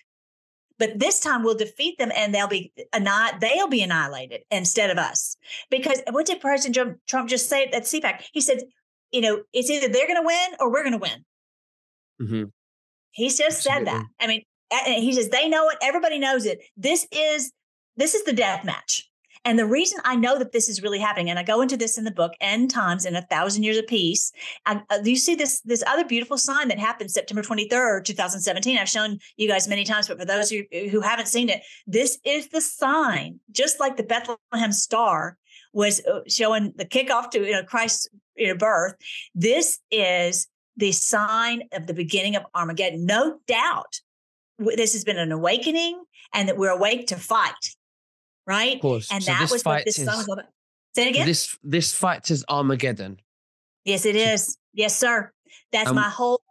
But 0.78 1.00
this 1.00 1.20
time 1.20 1.44
we'll 1.44 1.56
defeat 1.56 1.98
them 1.98 2.12
and 2.16 2.34
they'll 2.34 2.48
be 2.48 2.72
not 3.00 3.40
they'll 3.40 3.68
be 3.68 3.82
annihilated 3.82 4.42
instead 4.52 4.90
of 4.90 4.98
us. 4.98 5.38
Because 5.70 6.02
what 6.12 6.26
did 6.26 6.42
President 6.42 7.00
Trump 7.08 7.30
just 7.30 7.50
say 7.50 7.66
at 7.66 7.84
CPAC? 7.84 8.24
He 8.34 8.42
said, 8.42 8.60
you 9.12 9.22
know, 9.22 9.44
it's 9.54 9.70
either 9.70 9.88
they're 9.88 10.08
going 10.08 10.22
to 10.22 10.26
win 10.26 10.50
or 10.60 10.72
we're 10.72 10.84
going 10.84 10.92
to 10.92 10.98
win. 10.98 11.26
Mm-hmm. 12.22 12.44
He 13.12 13.30
just 13.30 13.42
Absolutely. 13.42 13.86
said 13.86 13.88
that. 13.88 14.06
I 14.20 14.28
mean, 14.28 14.44
he 14.72 15.14
says 15.14 15.30
they 15.30 15.48
know 15.48 15.70
it 15.70 15.78
everybody 15.82 16.20
knows 16.20 16.46
it 16.46 16.60
this 16.76 17.08
is 17.12 17.52
this 17.96 18.16
is 18.16 18.24
the 18.24 18.34
death 18.34 18.64
match 18.64 19.10
and 19.46 19.60
the 19.60 19.66
reason 19.66 20.00
I 20.04 20.16
know 20.16 20.40
that 20.40 20.52
this 20.52 20.68
is 20.68 20.82
really 20.82 21.00
happening, 21.00 21.30
and 21.30 21.38
I 21.38 21.44
go 21.44 21.62
into 21.62 21.78
this 21.78 21.98
in 21.98 22.04
the 22.04 22.12
book, 22.12 22.34
End 22.42 22.72
Times 22.72 23.06
in 23.06 23.16
a 23.16 23.22
Thousand 23.22 23.62
Years 23.62 23.78
of 23.78 23.86
Peace. 23.86 24.32
And 24.66 24.82
uh, 24.90 25.00
you 25.04 25.16
see 25.16 25.36
this 25.36 25.62
this 25.62 25.84
other 25.86 26.04
beautiful 26.04 26.38
sign 26.38 26.68
that 26.70 26.80
happened 26.80 27.12
September 27.12 27.44
23rd, 27.44 28.04
2017. 28.04 28.78
I've 28.78 28.90
shown 28.90 29.20
you 29.38 29.48
guys 29.48 29.68
many 29.68 29.84
times, 29.84 30.08
but 30.08 30.20
for 30.20 30.26
those 30.26 30.50
who, 30.50 30.64
who 30.90 31.00
haven't 31.00 31.28
seen 31.28 31.50
it, 31.50 31.62
this 31.86 32.18
is 32.26 32.50
the 32.50 32.60
sign, 32.60 33.40
just 33.52 33.80
like 33.80 33.98
the 33.98 34.04
Bethlehem 34.04 34.72
star 34.72 35.38
was 35.74 36.02
uh, 36.06 36.22
showing 36.28 36.74
the 36.78 36.86
kickoff 36.86 37.30
to 37.32 37.46
you 37.46 37.52
know, 37.52 37.64
Christ's 37.64 38.10
you 38.36 38.48
know, 38.48 38.58
birth. 38.58 38.96
This 39.36 39.80
is 39.92 40.48
the 40.76 40.92
sign 40.92 41.64
of 41.72 41.86
the 41.86 41.94
beginning 41.94 42.36
of 42.36 42.44
Armageddon. 42.56 43.06
No 43.06 43.40
doubt 43.48 44.02
this 44.58 44.94
has 44.94 45.04
been 45.04 45.18
an 45.18 45.32
awakening 45.32 46.02
and 46.34 46.50
that 46.50 46.58
we're 46.58 46.70
awake 46.70 47.08
to 47.08 47.16
fight. 47.16 47.76
Right. 48.48 48.80
And 48.84 49.24
so 49.24 49.32
that 49.32 49.50
was 49.52 49.64
what 49.64 49.86
this 49.86 50.00
is, 50.00 50.06
song 50.06 50.18
was 50.18 50.28
about. 50.28 50.46
Say 50.96 51.08
it 51.08 51.10
again. 51.10 51.26
This 51.26 51.58
this 51.64 51.94
fight 51.94 52.30
is 52.32 52.46
Armageddon. 52.48 53.20
Yes, 53.84 54.06
it 54.06 54.16
is. 54.16 54.58
Yes, 54.74 54.98
sir. 54.98 55.32
That's 55.72 55.90
um, 55.90 55.96
my 55.96 56.10
whole 56.10 56.42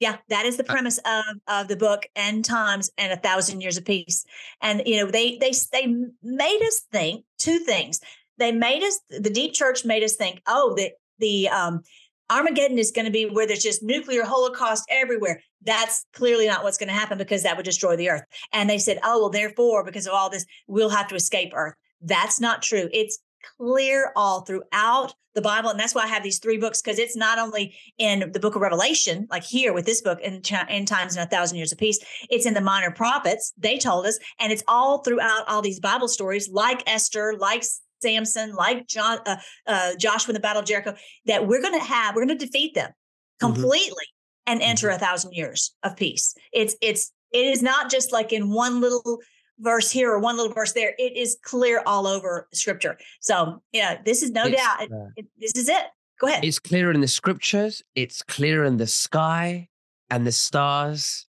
yeah, 0.00 0.16
that 0.28 0.44
is 0.44 0.56
the 0.56 0.64
uh 0.64 0.72
premise 0.72 0.98
of 0.98 1.24
of 1.48 1.68
the 1.68 1.76
book 1.76 2.06
End 2.16 2.44
Times 2.44 2.90
and 2.98 3.12
a 3.12 3.16
Thousand 3.16 3.60
Years 3.60 3.76
of 3.76 3.84
Peace. 3.84 4.24
And 4.60 4.82
you 4.86 4.96
know, 5.02 5.10
they 5.10 5.38
they 5.38 5.52
they 5.72 5.86
made 6.22 6.62
us 6.66 6.82
think 6.92 7.24
two 7.38 7.58
things. 7.60 8.00
They 8.38 8.52
made 8.52 8.82
us 8.82 9.00
the 9.08 9.30
deep 9.30 9.52
church 9.54 9.84
made 9.84 10.02
us 10.02 10.16
think, 10.16 10.42
oh, 10.46 10.74
the 10.76 10.92
the 11.18 11.48
um 11.48 11.82
Armageddon 12.30 12.78
is 12.78 12.90
going 12.90 13.04
to 13.04 13.10
be 13.10 13.26
where 13.26 13.46
there's 13.46 13.62
just 13.62 13.82
nuclear 13.82 14.24
holocaust 14.24 14.84
everywhere. 14.90 15.42
That's 15.62 16.06
clearly 16.12 16.46
not 16.46 16.62
what's 16.62 16.78
going 16.78 16.88
to 16.88 16.94
happen 16.94 17.18
because 17.18 17.42
that 17.42 17.56
would 17.56 17.64
destroy 17.64 17.96
the 17.96 18.10
earth. 18.10 18.24
And 18.52 18.68
they 18.68 18.78
said, 18.78 18.98
oh, 19.02 19.20
well, 19.20 19.30
therefore, 19.30 19.84
because 19.84 20.06
of 20.06 20.14
all 20.14 20.30
this, 20.30 20.46
we'll 20.66 20.90
have 20.90 21.08
to 21.08 21.14
escape 21.14 21.52
earth. 21.54 21.74
That's 22.00 22.40
not 22.40 22.62
true. 22.62 22.88
It's 22.92 23.18
clear 23.58 24.12
all 24.16 24.42
throughout 24.42 25.14
the 25.34 25.42
Bible. 25.42 25.70
And 25.70 25.78
that's 25.78 25.94
why 25.94 26.04
I 26.04 26.08
have 26.08 26.22
these 26.22 26.38
three 26.38 26.58
books 26.58 26.80
because 26.80 26.98
it's 26.98 27.16
not 27.16 27.38
only 27.38 27.74
in 27.98 28.30
the 28.32 28.40
book 28.40 28.54
of 28.54 28.62
Revelation, 28.62 29.26
like 29.30 29.44
here 29.44 29.72
with 29.72 29.84
this 29.84 30.00
book, 30.00 30.20
in, 30.20 30.40
End 30.68 30.88
Times 30.88 31.16
and 31.16 31.26
a 31.26 31.28
Thousand 31.28 31.58
Years 31.58 31.72
of 31.72 31.78
Peace, 31.78 31.98
it's 32.30 32.46
in 32.46 32.54
the 32.54 32.60
Minor 32.60 32.90
Prophets, 32.90 33.52
they 33.58 33.78
told 33.78 34.06
us, 34.06 34.18
and 34.38 34.52
it's 34.52 34.62
all 34.68 34.98
throughout 35.02 35.48
all 35.48 35.60
these 35.60 35.80
Bible 35.80 36.08
stories 36.08 36.48
like 36.48 36.82
Esther, 36.86 37.34
like 37.38 37.64
Samson, 38.04 38.54
like 38.54 38.86
John, 38.86 39.18
uh, 39.26 39.36
uh, 39.66 39.96
Joshua 39.98 40.32
in 40.32 40.34
the 40.34 40.40
Battle 40.40 40.60
of 40.60 40.66
Jericho, 40.66 40.94
that 41.26 41.46
we're 41.46 41.62
going 41.62 41.78
to 41.78 41.84
have, 41.84 42.14
we're 42.14 42.24
going 42.24 42.38
to 42.38 42.46
defeat 42.46 42.74
them 42.74 42.90
mm-hmm. 42.90 43.46
completely 43.46 43.88
mm-hmm. 43.90 44.52
and 44.52 44.62
enter 44.62 44.88
mm-hmm. 44.88 44.96
a 44.96 44.98
thousand 44.98 45.32
years 45.32 45.74
of 45.82 45.96
peace. 45.96 46.34
It's, 46.52 46.76
it's, 46.80 47.12
it 47.32 47.46
is 47.46 47.62
not 47.62 47.90
just 47.90 48.12
like 48.12 48.32
in 48.32 48.50
one 48.50 48.80
little 48.80 49.18
verse 49.58 49.90
here 49.90 50.12
or 50.12 50.18
one 50.18 50.36
little 50.36 50.52
verse 50.52 50.72
there. 50.72 50.94
It 50.98 51.16
is 51.16 51.36
clear 51.42 51.82
all 51.86 52.06
over 52.06 52.48
scripture. 52.52 52.98
So, 53.20 53.62
yeah, 53.72 54.00
this 54.04 54.22
is 54.22 54.30
no 54.30 54.44
it's, 54.44 54.56
doubt, 54.56 54.82
it, 54.82 54.90
it, 55.16 55.26
this 55.38 55.52
is 55.56 55.68
it. 55.68 55.86
Go 56.20 56.28
ahead. 56.28 56.44
It's 56.44 56.58
clear 56.58 56.90
in 56.90 57.00
the 57.00 57.08
scriptures, 57.08 57.82
it's 57.94 58.22
clear 58.22 58.64
in 58.64 58.76
the 58.76 58.86
sky 58.86 59.68
and 60.10 60.26
the 60.26 60.32
stars. 60.32 61.26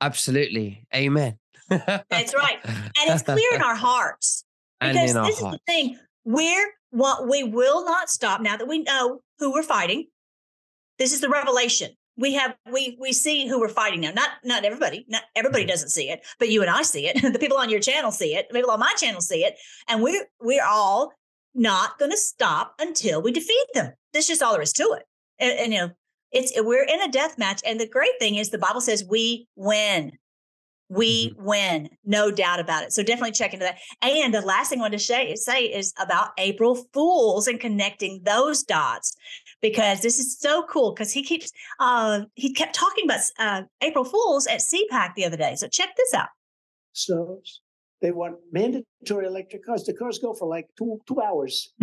Absolutely. 0.00 0.86
Amen. 0.94 1.38
That's 1.68 2.34
right. 2.34 2.58
And 2.64 3.10
it's 3.10 3.22
clear 3.22 3.54
in 3.54 3.62
our 3.62 3.74
hearts. 3.88 4.44
Because 4.80 5.14
this 5.14 5.36
is 5.36 5.40
the 5.40 5.58
thing. 5.66 5.98
We're 6.26 6.72
what 6.90 7.28
we 7.28 7.44
will 7.44 7.84
not 7.84 8.10
stop 8.10 8.40
now 8.40 8.56
that 8.56 8.66
we 8.66 8.80
know 8.80 9.20
who 9.38 9.52
we're 9.52 9.62
fighting. 9.62 10.06
This 10.98 11.12
is 11.12 11.20
the 11.20 11.28
revelation. 11.28 11.92
We 12.18 12.34
have 12.34 12.56
we 12.72 12.96
we 13.00 13.12
see 13.12 13.46
who 13.46 13.60
we're 13.60 13.68
fighting 13.68 14.00
now. 14.00 14.10
Not 14.10 14.30
not 14.42 14.64
everybody. 14.64 15.06
Not 15.08 15.22
everybody 15.36 15.62
mm-hmm. 15.62 15.70
doesn't 15.70 15.90
see 15.90 16.10
it, 16.10 16.26
but 16.40 16.48
you 16.48 16.62
and 16.62 16.70
I 16.70 16.82
see 16.82 17.06
it. 17.06 17.22
the 17.32 17.38
people 17.38 17.58
on 17.58 17.70
your 17.70 17.78
channel 17.78 18.10
see 18.10 18.34
it. 18.34 18.48
The 18.48 18.54
people 18.54 18.72
on 18.72 18.80
my 18.80 18.92
channel 18.98 19.20
see 19.20 19.44
it, 19.44 19.54
and 19.88 20.02
we're 20.02 20.26
we're 20.40 20.64
all 20.64 21.12
not 21.54 21.96
going 21.98 22.10
to 22.10 22.16
stop 22.16 22.74
until 22.80 23.22
we 23.22 23.30
defeat 23.30 23.66
them. 23.72 23.92
That's 24.12 24.26
just 24.26 24.42
all 24.42 24.52
there 24.52 24.62
is 24.62 24.72
to 24.74 24.96
it. 24.98 25.04
And, 25.38 25.58
and 25.58 25.72
you 25.72 25.78
know, 25.78 25.90
it's 26.32 26.52
we're 26.56 26.84
in 26.84 27.02
a 27.02 27.08
death 27.08 27.38
match, 27.38 27.62
and 27.64 27.78
the 27.78 27.88
great 27.88 28.18
thing 28.18 28.34
is 28.34 28.50
the 28.50 28.58
Bible 28.58 28.80
says 28.80 29.04
we 29.08 29.46
win. 29.54 30.12
We 30.88 31.30
mm-hmm. 31.30 31.44
win, 31.44 31.88
no 32.04 32.30
doubt 32.30 32.60
about 32.60 32.84
it. 32.84 32.92
So 32.92 33.02
definitely 33.02 33.32
check 33.32 33.52
into 33.52 33.64
that. 33.64 33.78
And 34.02 34.32
the 34.32 34.40
last 34.40 34.70
thing 34.70 34.78
I 34.78 34.82
want 34.82 34.92
to 34.92 34.98
say, 34.98 35.34
say 35.34 35.64
is 35.64 35.92
about 35.98 36.30
April 36.38 36.86
Fools 36.92 37.46
and 37.46 37.58
connecting 37.58 38.22
those 38.24 38.62
dots 38.62 39.16
because 39.60 40.00
this 40.00 40.18
is 40.18 40.38
so 40.38 40.64
cool 40.70 40.92
because 40.92 41.12
he 41.12 41.22
keeps 41.22 41.50
uh, 41.80 42.22
he 42.34 42.52
kept 42.52 42.74
talking 42.74 43.04
about 43.04 43.20
uh, 43.38 43.62
April 43.80 44.04
Fools 44.04 44.46
at 44.46 44.60
CPAC 44.60 45.14
the 45.14 45.24
other 45.24 45.36
day. 45.36 45.54
So 45.56 45.68
check 45.68 45.90
this 45.96 46.14
out. 46.14 46.28
So 46.92 47.40
they 48.00 48.12
want 48.12 48.36
mandatory 48.52 49.26
electric 49.26 49.64
cars. 49.64 49.84
The 49.84 49.94
cars 49.94 50.18
go 50.18 50.34
for 50.34 50.48
like 50.48 50.68
two 50.78 51.00
two 51.06 51.20
hours. 51.20 51.72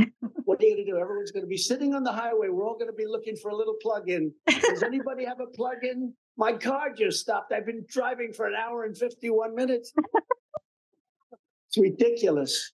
what 0.46 0.62
are 0.62 0.66
you 0.66 0.76
going 0.76 0.86
to 0.86 0.92
do? 0.92 0.98
Everyone's 0.98 1.32
going 1.32 1.44
to 1.44 1.50
be 1.50 1.58
sitting 1.58 1.94
on 1.94 2.04
the 2.04 2.12
highway. 2.12 2.50
We're 2.50 2.66
all 2.66 2.78
going 2.78 2.92
to 2.92 2.96
be 2.96 3.08
looking 3.08 3.36
for 3.36 3.50
a 3.50 3.56
little 3.56 3.76
plug-in. 3.82 4.32
Does 4.48 4.84
anybody 4.84 5.26
have 5.26 5.40
a 5.40 5.48
plug-in? 5.48 6.14
My 6.38 6.54
car 6.54 6.92
just 6.92 7.20
stopped. 7.20 7.52
I've 7.54 7.66
been 7.66 7.86
driving 7.88 8.34
for 8.34 8.48
an 8.48 8.56
hour 8.56 8.86
and 8.86 8.98
51 8.98 9.56
minutes. 9.56 9.94
it's 11.68 11.78
ridiculous. 11.78 12.72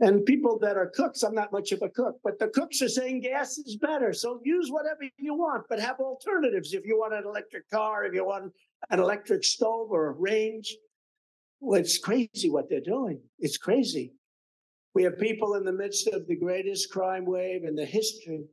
And 0.00 0.24
people 0.24 0.58
that 0.58 0.76
are 0.76 0.90
cooks, 0.94 1.22
I'm 1.22 1.34
not 1.34 1.52
much 1.52 1.70
of 1.70 1.82
a 1.82 1.88
cook, 1.88 2.16
but 2.24 2.38
the 2.38 2.48
cooks 2.48 2.82
are 2.82 2.88
saying 2.88 3.20
gas 3.20 3.58
is 3.58 3.76
better. 3.76 4.12
So 4.12 4.40
use 4.44 4.70
whatever 4.70 5.02
you 5.18 5.34
want, 5.34 5.64
but 5.68 5.78
have 5.78 6.00
alternatives. 6.00 6.74
If 6.74 6.84
you 6.84 6.98
want 6.98 7.14
an 7.14 7.24
electric 7.24 7.70
car, 7.70 8.04
if 8.04 8.12
you 8.12 8.24
want 8.24 8.52
an 8.90 8.98
electric 8.98 9.44
stove 9.44 9.92
or 9.92 10.08
a 10.08 10.12
range, 10.12 10.76
well, 11.60 11.80
it's 11.80 11.98
crazy 11.98 12.50
what 12.50 12.68
they're 12.68 12.80
doing. 12.80 13.20
It's 13.38 13.56
crazy. 13.56 14.12
We 14.94 15.04
have 15.04 15.18
people 15.18 15.54
in 15.54 15.64
the 15.64 15.72
midst 15.72 16.08
of 16.08 16.26
the 16.26 16.36
greatest 16.36 16.90
crime 16.90 17.24
wave 17.24 17.64
in 17.64 17.76
the 17.76 17.84
history 17.84 18.44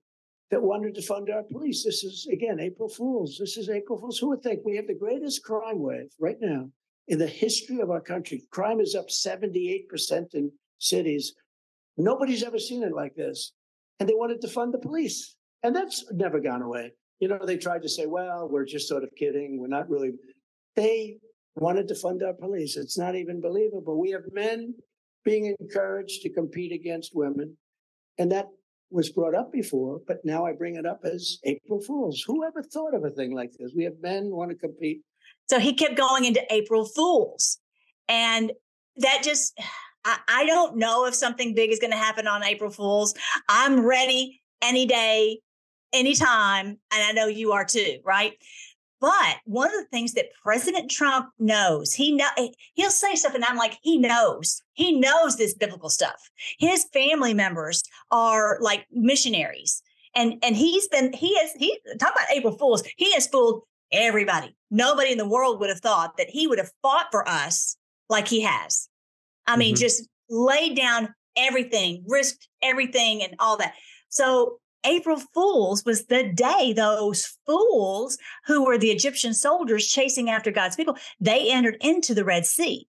that 0.52 0.62
wanted 0.62 0.94
to 0.94 1.02
fund 1.02 1.30
our 1.30 1.44
police. 1.44 1.84
This 1.84 2.04
is, 2.04 2.28
again, 2.32 2.60
April 2.60 2.90
Fools. 2.90 3.38
This 3.40 3.56
is 3.56 3.70
April 3.70 3.98
Fools. 3.98 4.20
Who 4.20 4.30
would 4.30 4.44
think 4.44 4.60
we 4.64 4.76
have 4.76 4.88
the 4.88 4.94
greatest 4.94 5.44
crime 5.44 5.80
wave 5.80 6.10
right 6.20 6.38
now 6.42 6.70
in 7.08 7.18
the 7.18 7.28
history 7.28 7.80
of 7.80 7.90
our 7.90 8.02
country? 8.02 8.44
Crime 8.52 8.82
is 8.82 8.94
up 8.94 9.08
78% 9.08 10.34
in 10.34 10.52
cities. 10.78 11.34
Nobody's 11.98 12.44
ever 12.44 12.60
seen 12.60 12.84
it 12.84 12.92
like 12.92 13.16
this. 13.16 13.54
And 14.00 14.10
they 14.10 14.14
wanted 14.14 14.42
to 14.42 14.50
fund 14.50 14.74
the 14.74 14.80
police. 14.80 15.36
And 15.64 15.74
that's 15.76 16.06
never 16.12 16.40
gone 16.40 16.62
away. 16.62 16.92
You 17.20 17.30
know, 17.30 17.40
they 17.46 17.58
tried 17.58 17.84
to 17.84 17.90
say, 17.90 18.06
well, 18.06 18.50
we're 18.50 18.66
just 18.66 18.90
sort 18.90 19.04
of 19.04 19.10
kidding. 19.18 19.58
We're 19.60 19.68
not 19.68 19.90
really. 19.90 20.12
They 20.76 21.18
wanted 21.56 21.88
to 21.90 21.96
fund 21.96 22.24
our 22.24 22.34
police. 22.34 22.76
It's 22.76 22.98
not 22.98 23.16
even 23.16 23.40
believable. 23.40 24.00
We 24.00 24.12
have 24.12 24.24
men 24.34 24.74
being 25.24 25.56
encouraged 25.60 26.24
to 26.24 26.30
compete 26.30 26.74
against 26.74 27.16
women. 27.16 27.56
And 28.18 28.32
that 28.32 28.48
was 28.92 29.10
brought 29.10 29.34
up 29.34 29.52
before, 29.52 30.02
but 30.06 30.18
now 30.24 30.46
I 30.46 30.52
bring 30.52 30.76
it 30.76 30.86
up 30.86 31.02
as 31.04 31.40
April 31.46 31.82
Fools. 31.82 32.24
Who 32.28 32.46
ever 32.46 32.62
thought 32.62 32.94
of 32.94 33.04
a 33.04 33.10
thing 33.10 33.34
like 33.34 33.52
this? 33.58 33.72
We 33.76 33.86
have 33.86 33.94
men 34.02 34.30
want 34.30 34.52
to 34.52 34.58
compete. 34.58 35.02
So 35.50 35.60
he 35.60 35.74
kept 35.74 35.96
going 35.96 36.26
into 36.26 36.42
April 36.54 36.86
Fools. 36.86 37.60
And 38.08 38.52
that 38.98 39.22
just, 39.24 39.60
I, 40.04 40.18
I 40.28 40.46
don't 40.46 40.78
know 40.78 41.06
if 41.06 41.16
something 41.16 41.56
big 41.56 41.72
is 41.72 41.80
going 41.80 41.92
to 41.92 41.98
happen 41.98 42.28
on 42.28 42.44
April 42.44 42.70
Fools. 42.70 43.14
I'm 43.48 43.86
ready 43.86 44.42
any 44.62 44.86
day, 44.86 45.40
anytime. 45.94 46.68
And 46.68 46.80
I 46.92 47.12
know 47.14 47.28
you 47.28 47.54
are 47.54 47.66
too, 47.66 48.00
right? 48.04 48.34
But 49.02 49.38
one 49.46 49.68
of 49.68 49.74
the 49.74 49.88
things 49.92 50.14
that 50.14 50.28
President 50.44 50.90
Trump 50.92 51.30
knows, 51.40 51.92
he 51.92 52.16
know 52.16 52.28
he'll 52.76 52.92
say 52.92 53.16
stuff, 53.16 53.34
and 53.34 53.44
I'm 53.44 53.58
like, 53.58 53.80
he 53.82 53.98
knows, 53.98 54.62
he 54.74 54.92
knows 54.98 55.36
this 55.36 55.56
biblical 55.56 55.90
stuff. 55.90 56.30
His 56.60 56.86
family 56.94 57.34
members 57.34 57.82
are 58.12 58.60
like 58.62 58.86
missionaries, 58.92 59.82
and 60.16 60.36
and 60.44 60.56
he's 60.56 60.88
been 60.88 61.12
he 61.14 61.36
has 61.40 61.52
he 61.54 61.80
talk 62.00 62.14
about 62.14 62.32
April 62.32 62.56
Fools. 62.56 62.84
He 62.96 63.12
has 63.14 63.26
fooled 63.26 63.64
everybody. 63.92 64.56
Nobody 64.70 65.12
in 65.12 65.18
the 65.18 65.28
world 65.28 65.60
would 65.60 65.70
have 65.70 65.82
thought 65.82 66.16
that 66.18 66.30
he 66.30 66.46
would 66.46 66.60
have 66.60 66.72
fought 66.84 67.08
for 67.12 67.28
us 67.28 67.76
like 68.08 68.28
he 68.28 68.42
has. 68.42 68.88
I 69.48 69.58
mean, 69.58 69.74
Mhm. 69.76 69.80
just 69.80 70.08
laid 70.30 70.78
down 70.78 71.14
everything, 71.36 72.04
risked 72.08 72.48
everything, 72.62 73.24
and 73.24 73.36
all 73.40 73.58
that. 73.58 73.74
So 74.10 74.60
April 74.86 75.22
Fools 75.34 75.84
was 75.86 76.06
the 76.06 76.32
day 76.34 76.74
those 76.74 77.38
fools 77.46 78.18
who 78.46 78.66
were 78.66 78.78
the 78.78 78.92
Egyptian 78.92 79.34
soldiers 79.34 79.88
chasing 79.88 80.30
after 80.30 80.52
God's 80.52 80.76
people, 80.76 80.98
they 81.20 81.52
entered 81.52 81.78
into 81.82 82.14
the 82.14 82.26
Red 82.26 82.46
Sea. 82.46 82.88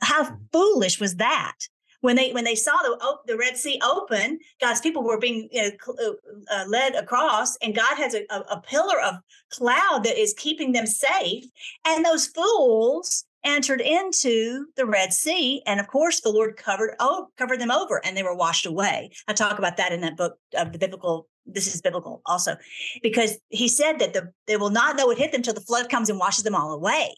How 0.00 0.36
foolish 0.52 1.00
was 1.00 1.16
that? 1.16 1.56
When 2.00 2.16
they 2.16 2.32
when 2.32 2.42
they 2.42 2.56
saw 2.56 2.76
the 2.82 2.98
op- 3.00 3.26
the 3.26 3.36
Red 3.36 3.56
Sea 3.56 3.80
open, 3.84 4.40
God's 4.60 4.80
people 4.80 5.04
were 5.04 5.18
being 5.18 5.48
you 5.52 5.62
know, 5.62 5.70
uh, 6.04 6.12
uh, 6.52 6.64
led 6.66 6.96
across, 6.96 7.56
and 7.58 7.76
God 7.76 7.96
has 7.96 8.14
a, 8.14 8.24
a, 8.28 8.40
a 8.40 8.60
pillar 8.60 9.00
of 9.00 9.14
cloud 9.50 10.02
that 10.04 10.20
is 10.20 10.34
keeping 10.36 10.72
them 10.72 10.86
safe. 10.86 11.44
And 11.86 12.04
those 12.04 12.26
fools 12.26 13.24
entered 13.44 13.80
into 13.80 14.66
the 14.76 14.86
Red 14.86 15.12
Sea, 15.12 15.62
and 15.64 15.78
of 15.78 15.86
course, 15.86 16.20
the 16.20 16.30
Lord 16.30 16.56
covered 16.56 16.96
oh 16.98 17.28
covered 17.38 17.60
them 17.60 17.70
over, 17.70 18.04
and 18.04 18.16
they 18.16 18.22
were 18.24 18.34
washed 18.34 18.66
away. 18.66 19.12
I 19.28 19.32
talk 19.32 19.58
about 19.58 19.76
that 19.76 19.92
in 19.92 20.00
that 20.00 20.16
book 20.16 20.38
of 20.56 20.72
the 20.72 20.78
biblical. 20.78 21.28
This 21.46 21.74
is 21.74 21.80
biblical 21.80 22.22
also, 22.26 22.56
because 23.02 23.38
He 23.48 23.68
said 23.68 23.98
that 23.98 24.12
the 24.12 24.32
they 24.46 24.56
will 24.56 24.70
not 24.70 24.96
know 24.96 25.10
it 25.10 25.18
hit 25.18 25.32
them 25.32 25.40
until 25.40 25.54
the 25.54 25.60
flood 25.60 25.88
comes 25.88 26.08
and 26.08 26.18
washes 26.18 26.44
them 26.44 26.54
all 26.54 26.72
away. 26.72 27.14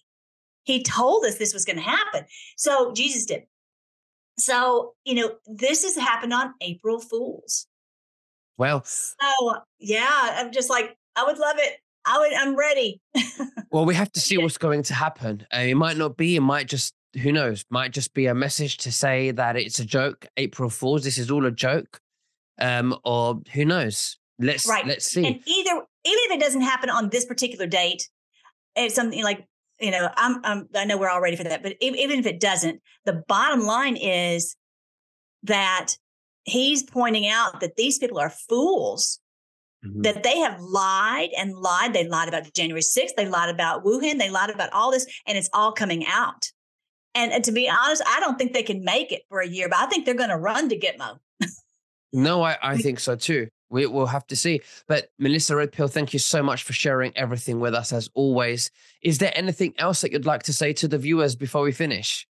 He 0.64 0.82
told 0.82 1.24
us 1.24 1.36
this 1.36 1.52
was 1.52 1.64
going 1.64 1.76
to 1.76 1.82
happen, 1.82 2.24
so 2.56 2.92
Jesus 2.92 3.26
did. 3.26 3.42
So 4.38 4.94
you 5.04 5.14
know 5.14 5.32
this 5.46 5.84
has 5.84 5.96
happened 5.96 6.32
on 6.32 6.54
April 6.60 7.00
Fools. 7.00 7.66
Well, 8.56 8.84
So 8.84 9.56
yeah, 9.78 10.36
I'm 10.36 10.52
just 10.52 10.70
like 10.70 10.96
I 11.16 11.24
would 11.24 11.38
love 11.38 11.56
it. 11.58 11.78
I 12.06 12.18
would. 12.18 12.32
I'm 12.34 12.56
ready. 12.56 13.00
well, 13.70 13.84
we 13.84 13.94
have 13.94 14.12
to 14.12 14.20
see 14.20 14.36
what's 14.38 14.58
going 14.58 14.82
to 14.84 14.94
happen. 14.94 15.46
Uh, 15.54 15.58
it 15.58 15.74
might 15.74 15.96
not 15.96 16.16
be. 16.16 16.36
It 16.36 16.40
might 16.40 16.68
just. 16.68 16.94
Who 17.22 17.30
knows? 17.30 17.64
Might 17.70 17.92
just 17.92 18.12
be 18.12 18.26
a 18.26 18.34
message 18.34 18.78
to 18.78 18.90
say 18.90 19.30
that 19.30 19.56
it's 19.56 19.78
a 19.78 19.84
joke. 19.84 20.26
April 20.36 20.68
Fools. 20.68 21.04
This 21.04 21.16
is 21.16 21.30
all 21.30 21.46
a 21.46 21.50
joke. 21.50 22.00
Um, 22.58 22.96
or 23.04 23.40
who 23.52 23.64
knows? 23.64 24.18
Let's 24.38 24.68
right. 24.68 24.86
let's 24.86 25.06
see. 25.06 25.26
And 25.26 25.40
either 25.46 25.70
even 25.70 25.84
if 26.04 26.32
it 26.32 26.40
doesn't 26.40 26.62
happen 26.62 26.90
on 26.90 27.08
this 27.08 27.24
particular 27.24 27.66
date, 27.66 28.08
it's 28.76 28.94
something 28.94 29.22
like 29.22 29.46
you 29.80 29.90
know 29.90 30.10
I'm, 30.16 30.40
I'm 30.44 30.68
I 30.74 30.84
know 30.84 30.98
we're 30.98 31.08
all 31.08 31.20
ready 31.20 31.36
for 31.36 31.44
that, 31.44 31.62
but 31.62 31.76
if, 31.80 31.94
even 31.94 32.18
if 32.18 32.26
it 32.26 32.40
doesn't, 32.40 32.80
the 33.04 33.22
bottom 33.28 33.60
line 33.60 33.96
is 33.96 34.56
that 35.44 35.90
he's 36.44 36.82
pointing 36.82 37.26
out 37.26 37.60
that 37.60 37.76
these 37.76 37.98
people 37.98 38.18
are 38.18 38.30
fools. 38.30 39.20
Mm-hmm. 39.84 40.00
That 40.00 40.22
they 40.22 40.38
have 40.38 40.58
lied 40.62 41.28
and 41.36 41.54
lied. 41.54 41.92
They 41.92 42.08
lied 42.08 42.28
about 42.28 42.50
January 42.54 42.80
6th. 42.80 43.16
They 43.18 43.28
lied 43.28 43.50
about 43.50 43.84
Wuhan. 43.84 44.18
They 44.18 44.30
lied 44.30 44.48
about 44.48 44.72
all 44.72 44.90
this, 44.90 45.04
and 45.26 45.36
it's 45.36 45.50
all 45.52 45.72
coming 45.72 46.06
out. 46.06 46.50
And, 47.14 47.32
and 47.32 47.44
to 47.44 47.52
be 47.52 47.68
honest, 47.68 48.02
I 48.06 48.18
don't 48.20 48.38
think 48.38 48.54
they 48.54 48.62
can 48.62 48.82
make 48.82 49.12
it 49.12 49.22
for 49.28 49.40
a 49.40 49.46
year, 49.46 49.68
but 49.68 49.78
I 49.78 49.86
think 49.86 50.06
they're 50.06 50.14
going 50.14 50.30
to 50.30 50.38
run 50.38 50.70
to 50.70 50.78
Gitmo. 50.78 51.18
No, 52.14 52.42
I, 52.42 52.56
I 52.62 52.76
think 52.78 53.00
so 53.00 53.16
too. 53.16 53.48
We 53.70 53.86
will 53.86 54.06
have 54.06 54.26
to 54.28 54.36
see. 54.36 54.60
But 54.86 55.08
Melissa 55.18 55.56
Redpill, 55.56 55.88
thank 55.88 56.12
you 56.12 56.20
so 56.20 56.44
much 56.44 56.62
for 56.62 56.72
sharing 56.72 57.14
everything 57.16 57.58
with 57.58 57.74
us 57.74 57.92
as 57.92 58.08
always. 58.14 58.70
Is 59.02 59.18
there 59.18 59.32
anything 59.34 59.74
else 59.78 60.00
that 60.02 60.12
you'd 60.12 60.24
like 60.24 60.44
to 60.44 60.52
say 60.52 60.72
to 60.74 60.86
the 60.86 60.96
viewers 60.96 61.34
before 61.34 61.62
we 61.62 61.72
finish? 61.72 62.26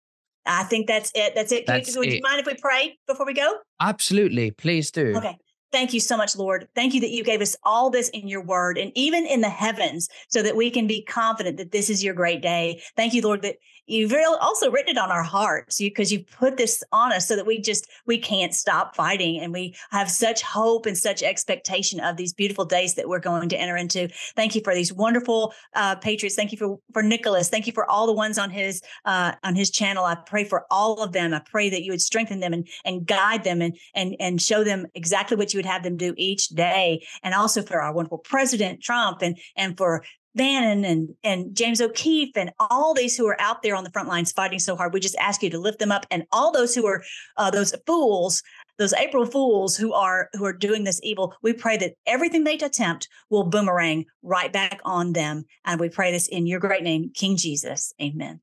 I 0.45 0.65
think 0.65 0.87
that's 0.87 1.11
it. 1.15 1.35
That's 1.35 1.51
it. 1.51 1.67
That's 1.67 1.95
you, 1.95 2.01
would 2.01 2.13
you 2.13 2.21
mind 2.23 2.41
if 2.41 2.47
we 2.47 2.55
pray 2.61 2.99
before 3.07 3.25
we 3.25 3.33
go? 3.33 3.55
Absolutely. 3.81 4.51
Please 4.51 4.91
do. 4.91 5.15
Okay. 5.17 5.37
Thank 5.73 5.95
you 5.95 6.01
so 6.01 6.17
much, 6.17 6.37
Lord. 6.37 6.67
Thank 6.75 6.95
you 6.95 7.01
that 7.01 7.11
you 7.11 7.23
gave 7.23 7.41
us 7.41 7.57
all 7.63 7.91
this 7.91 8.09
in 8.11 8.27
your 8.27 8.43
word 8.43 8.77
and 8.77 8.91
even 8.97 9.25
in 9.25 9.41
the 9.41 9.49
heavens 9.49 10.09
so 10.29 10.43
that 10.43 10.57
we 10.57 10.71
can 10.71 10.87
be 10.87 11.03
confident 11.05 11.59
that 11.59 11.71
this 11.71 11.89
is 11.89 12.03
your 12.03 12.13
great 12.13 12.43
day. 12.43 12.83
Thank 12.97 13.15
you, 13.15 13.23
Lord, 13.23 13.43
that 13.43 13.57
you've 13.87 14.13
real- 14.13 14.39
also 14.41 14.71
written 14.71 14.97
it 14.97 14.99
on 14.99 15.11
our 15.11 15.23
hearts 15.23 15.79
because 15.79 16.13
you 16.13 16.25
put 16.25 16.57
this 16.57 16.83
on 16.93 17.13
us 17.13 17.27
so 17.29 17.37
that 17.37 17.47
we 17.47 17.61
just, 17.61 17.89
we 18.07 18.19
can't 18.19 18.55
stop 18.55 18.97
fighting. 18.97 19.41
And 19.41 19.53
we 19.53 19.75
have 19.91 20.11
such 20.11 20.43
hope 20.43 20.87
and 20.87 20.97
such 20.97 21.23
expectation 21.23 22.01
of 22.01 22.17
these 22.17 22.33
beautiful 22.33 22.65
days 22.65 22.95
that 22.95 23.09
we're 23.09 23.21
going 23.21 23.49
to 23.49 23.57
enter 23.57 23.77
into. 23.77 24.09
Thank 24.37 24.55
you 24.55 24.61
for 24.63 24.75
these 24.75 24.93
wonderful 24.93 25.53
uh, 25.75 25.97
patriots. 25.97 26.37
Thank 26.37 26.53
you 26.53 26.59
for, 26.59 26.79
for 26.93 27.03
Nicholas. 27.03 27.49
Thank 27.49 27.67
you 27.67 27.73
for 27.73 27.89
all 27.91 28.07
the 28.07 28.13
ones 28.13 28.39
on 28.39 28.51
his, 28.51 28.83
uh, 29.05 29.33
on 29.45 29.55
his 29.55 29.71
channel. 29.71 30.05
I 30.05 30.15
pray 30.15 30.45
for 30.45 30.67
all 30.71 31.03
of 31.03 31.13
them. 31.13 31.35
I 31.35 31.41
pray 31.41 31.71
that 31.71 31.83
you 31.83 31.93
would 31.93 32.03
strengthen 32.03 32.41
them 32.41 32.53
and, 32.53 32.69
and 32.85 33.07
guide 33.07 33.45
them 33.45 33.61
and, 33.63 33.77
and, 33.95 34.17
and 34.21 34.41
show 34.41 34.65
them 34.65 34.87
exactly 34.95 35.37
what 35.37 35.53
you 35.53 35.59
would 35.59 35.67
have 35.67 35.83
them 35.83 35.97
do 35.97 36.15
each 36.17 36.49
day. 36.49 37.07
And 37.23 37.35
also 37.35 37.63
for 37.63 37.81
our 37.81 37.93
wonderful 37.93 38.19
president, 38.19 38.83
Trump, 38.83 39.23
and, 39.23 39.39
and 39.57 39.77
for 39.77 40.05
Bannon 40.35 40.85
and, 40.85 41.15
and 41.25 41.57
James 41.57 41.81
O'Keefe 41.81 42.37
and 42.37 42.53
all 42.59 42.95
these 42.95 43.17
who 43.17 43.27
are 43.27 43.41
out 43.41 43.63
there 43.63 43.75
on 43.75 43.85
the 43.85 43.91
front 43.91 44.09
lines 44.09 44.33
fighting 44.33 44.59
so 44.59 44.77
hard. 44.77 44.93
We 44.93 45.01
just 45.01 45.17
ask 45.17 45.43
you 45.43 45.51
to 45.51 45.59
lift 45.59 45.79
them 45.79 45.93
up 45.93 46.07
and 46.11 46.25
all 46.33 46.53
those 46.53 46.75
who 46.75 46.87
are 46.87 47.03
uh, 47.37 47.51
those 47.51 47.75
fools, 47.87 48.43
those 48.79 48.93
April 48.95 49.27
fools 49.27 49.77
who 49.77 49.93
are 49.93 50.29
who 50.35 50.45
are 50.45 50.53
doing 50.53 50.85
this 50.85 51.01
evil. 51.03 51.35
We 51.43 51.53
pray 51.53 51.77
that 51.79 51.95
everything 52.07 52.45
they 52.45 52.55
attempt 52.55 53.09
will 53.29 53.45
boomerang 53.45 54.05
right 54.23 54.53
back 54.53 54.81
on 54.85 55.13
them. 55.13 55.45
And 55.65 55.81
we 55.81 55.89
pray 55.89 56.13
this 56.13 56.29
in 56.29 56.47
your 56.47 56.61
great 56.61 56.83
name, 56.83 57.11
King 57.15 57.37
Jesus. 57.37 57.93
Amen. 58.01 58.41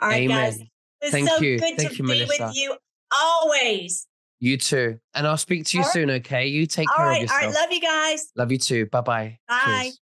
All 0.00 0.08
right, 0.08 0.22
Amen. 0.22 0.50
guys. 0.52 0.62
It's 1.00 1.12
Thank 1.12 1.28
so 1.28 1.40
you. 1.40 1.58
good 1.58 1.76
Thank 1.76 1.90
to 1.92 1.96
you, 1.98 2.04
be 2.04 2.24
Melissa. 2.24 2.46
with 2.46 2.56
you 2.56 2.76
always. 3.14 4.06
You 4.38 4.58
too. 4.58 4.98
And 5.14 5.26
I'll 5.26 5.36
speak 5.36 5.64
to 5.66 5.78
you 5.78 5.84
All 5.84 5.90
soon, 5.90 6.10
okay? 6.10 6.46
You 6.46 6.66
take 6.66 6.88
All 6.90 6.96
care 6.96 7.06
of 7.06 7.10
right. 7.12 7.16
All 7.16 7.22
yourself. 7.22 7.54
right. 7.54 7.54
Love 7.54 7.72
you 7.72 7.80
guys. 7.80 8.32
Love 8.36 8.52
you 8.52 8.58
too. 8.58 8.86
Bye-bye. 8.86 9.38
Bye. 9.48 9.82
Cheers. 9.82 10.00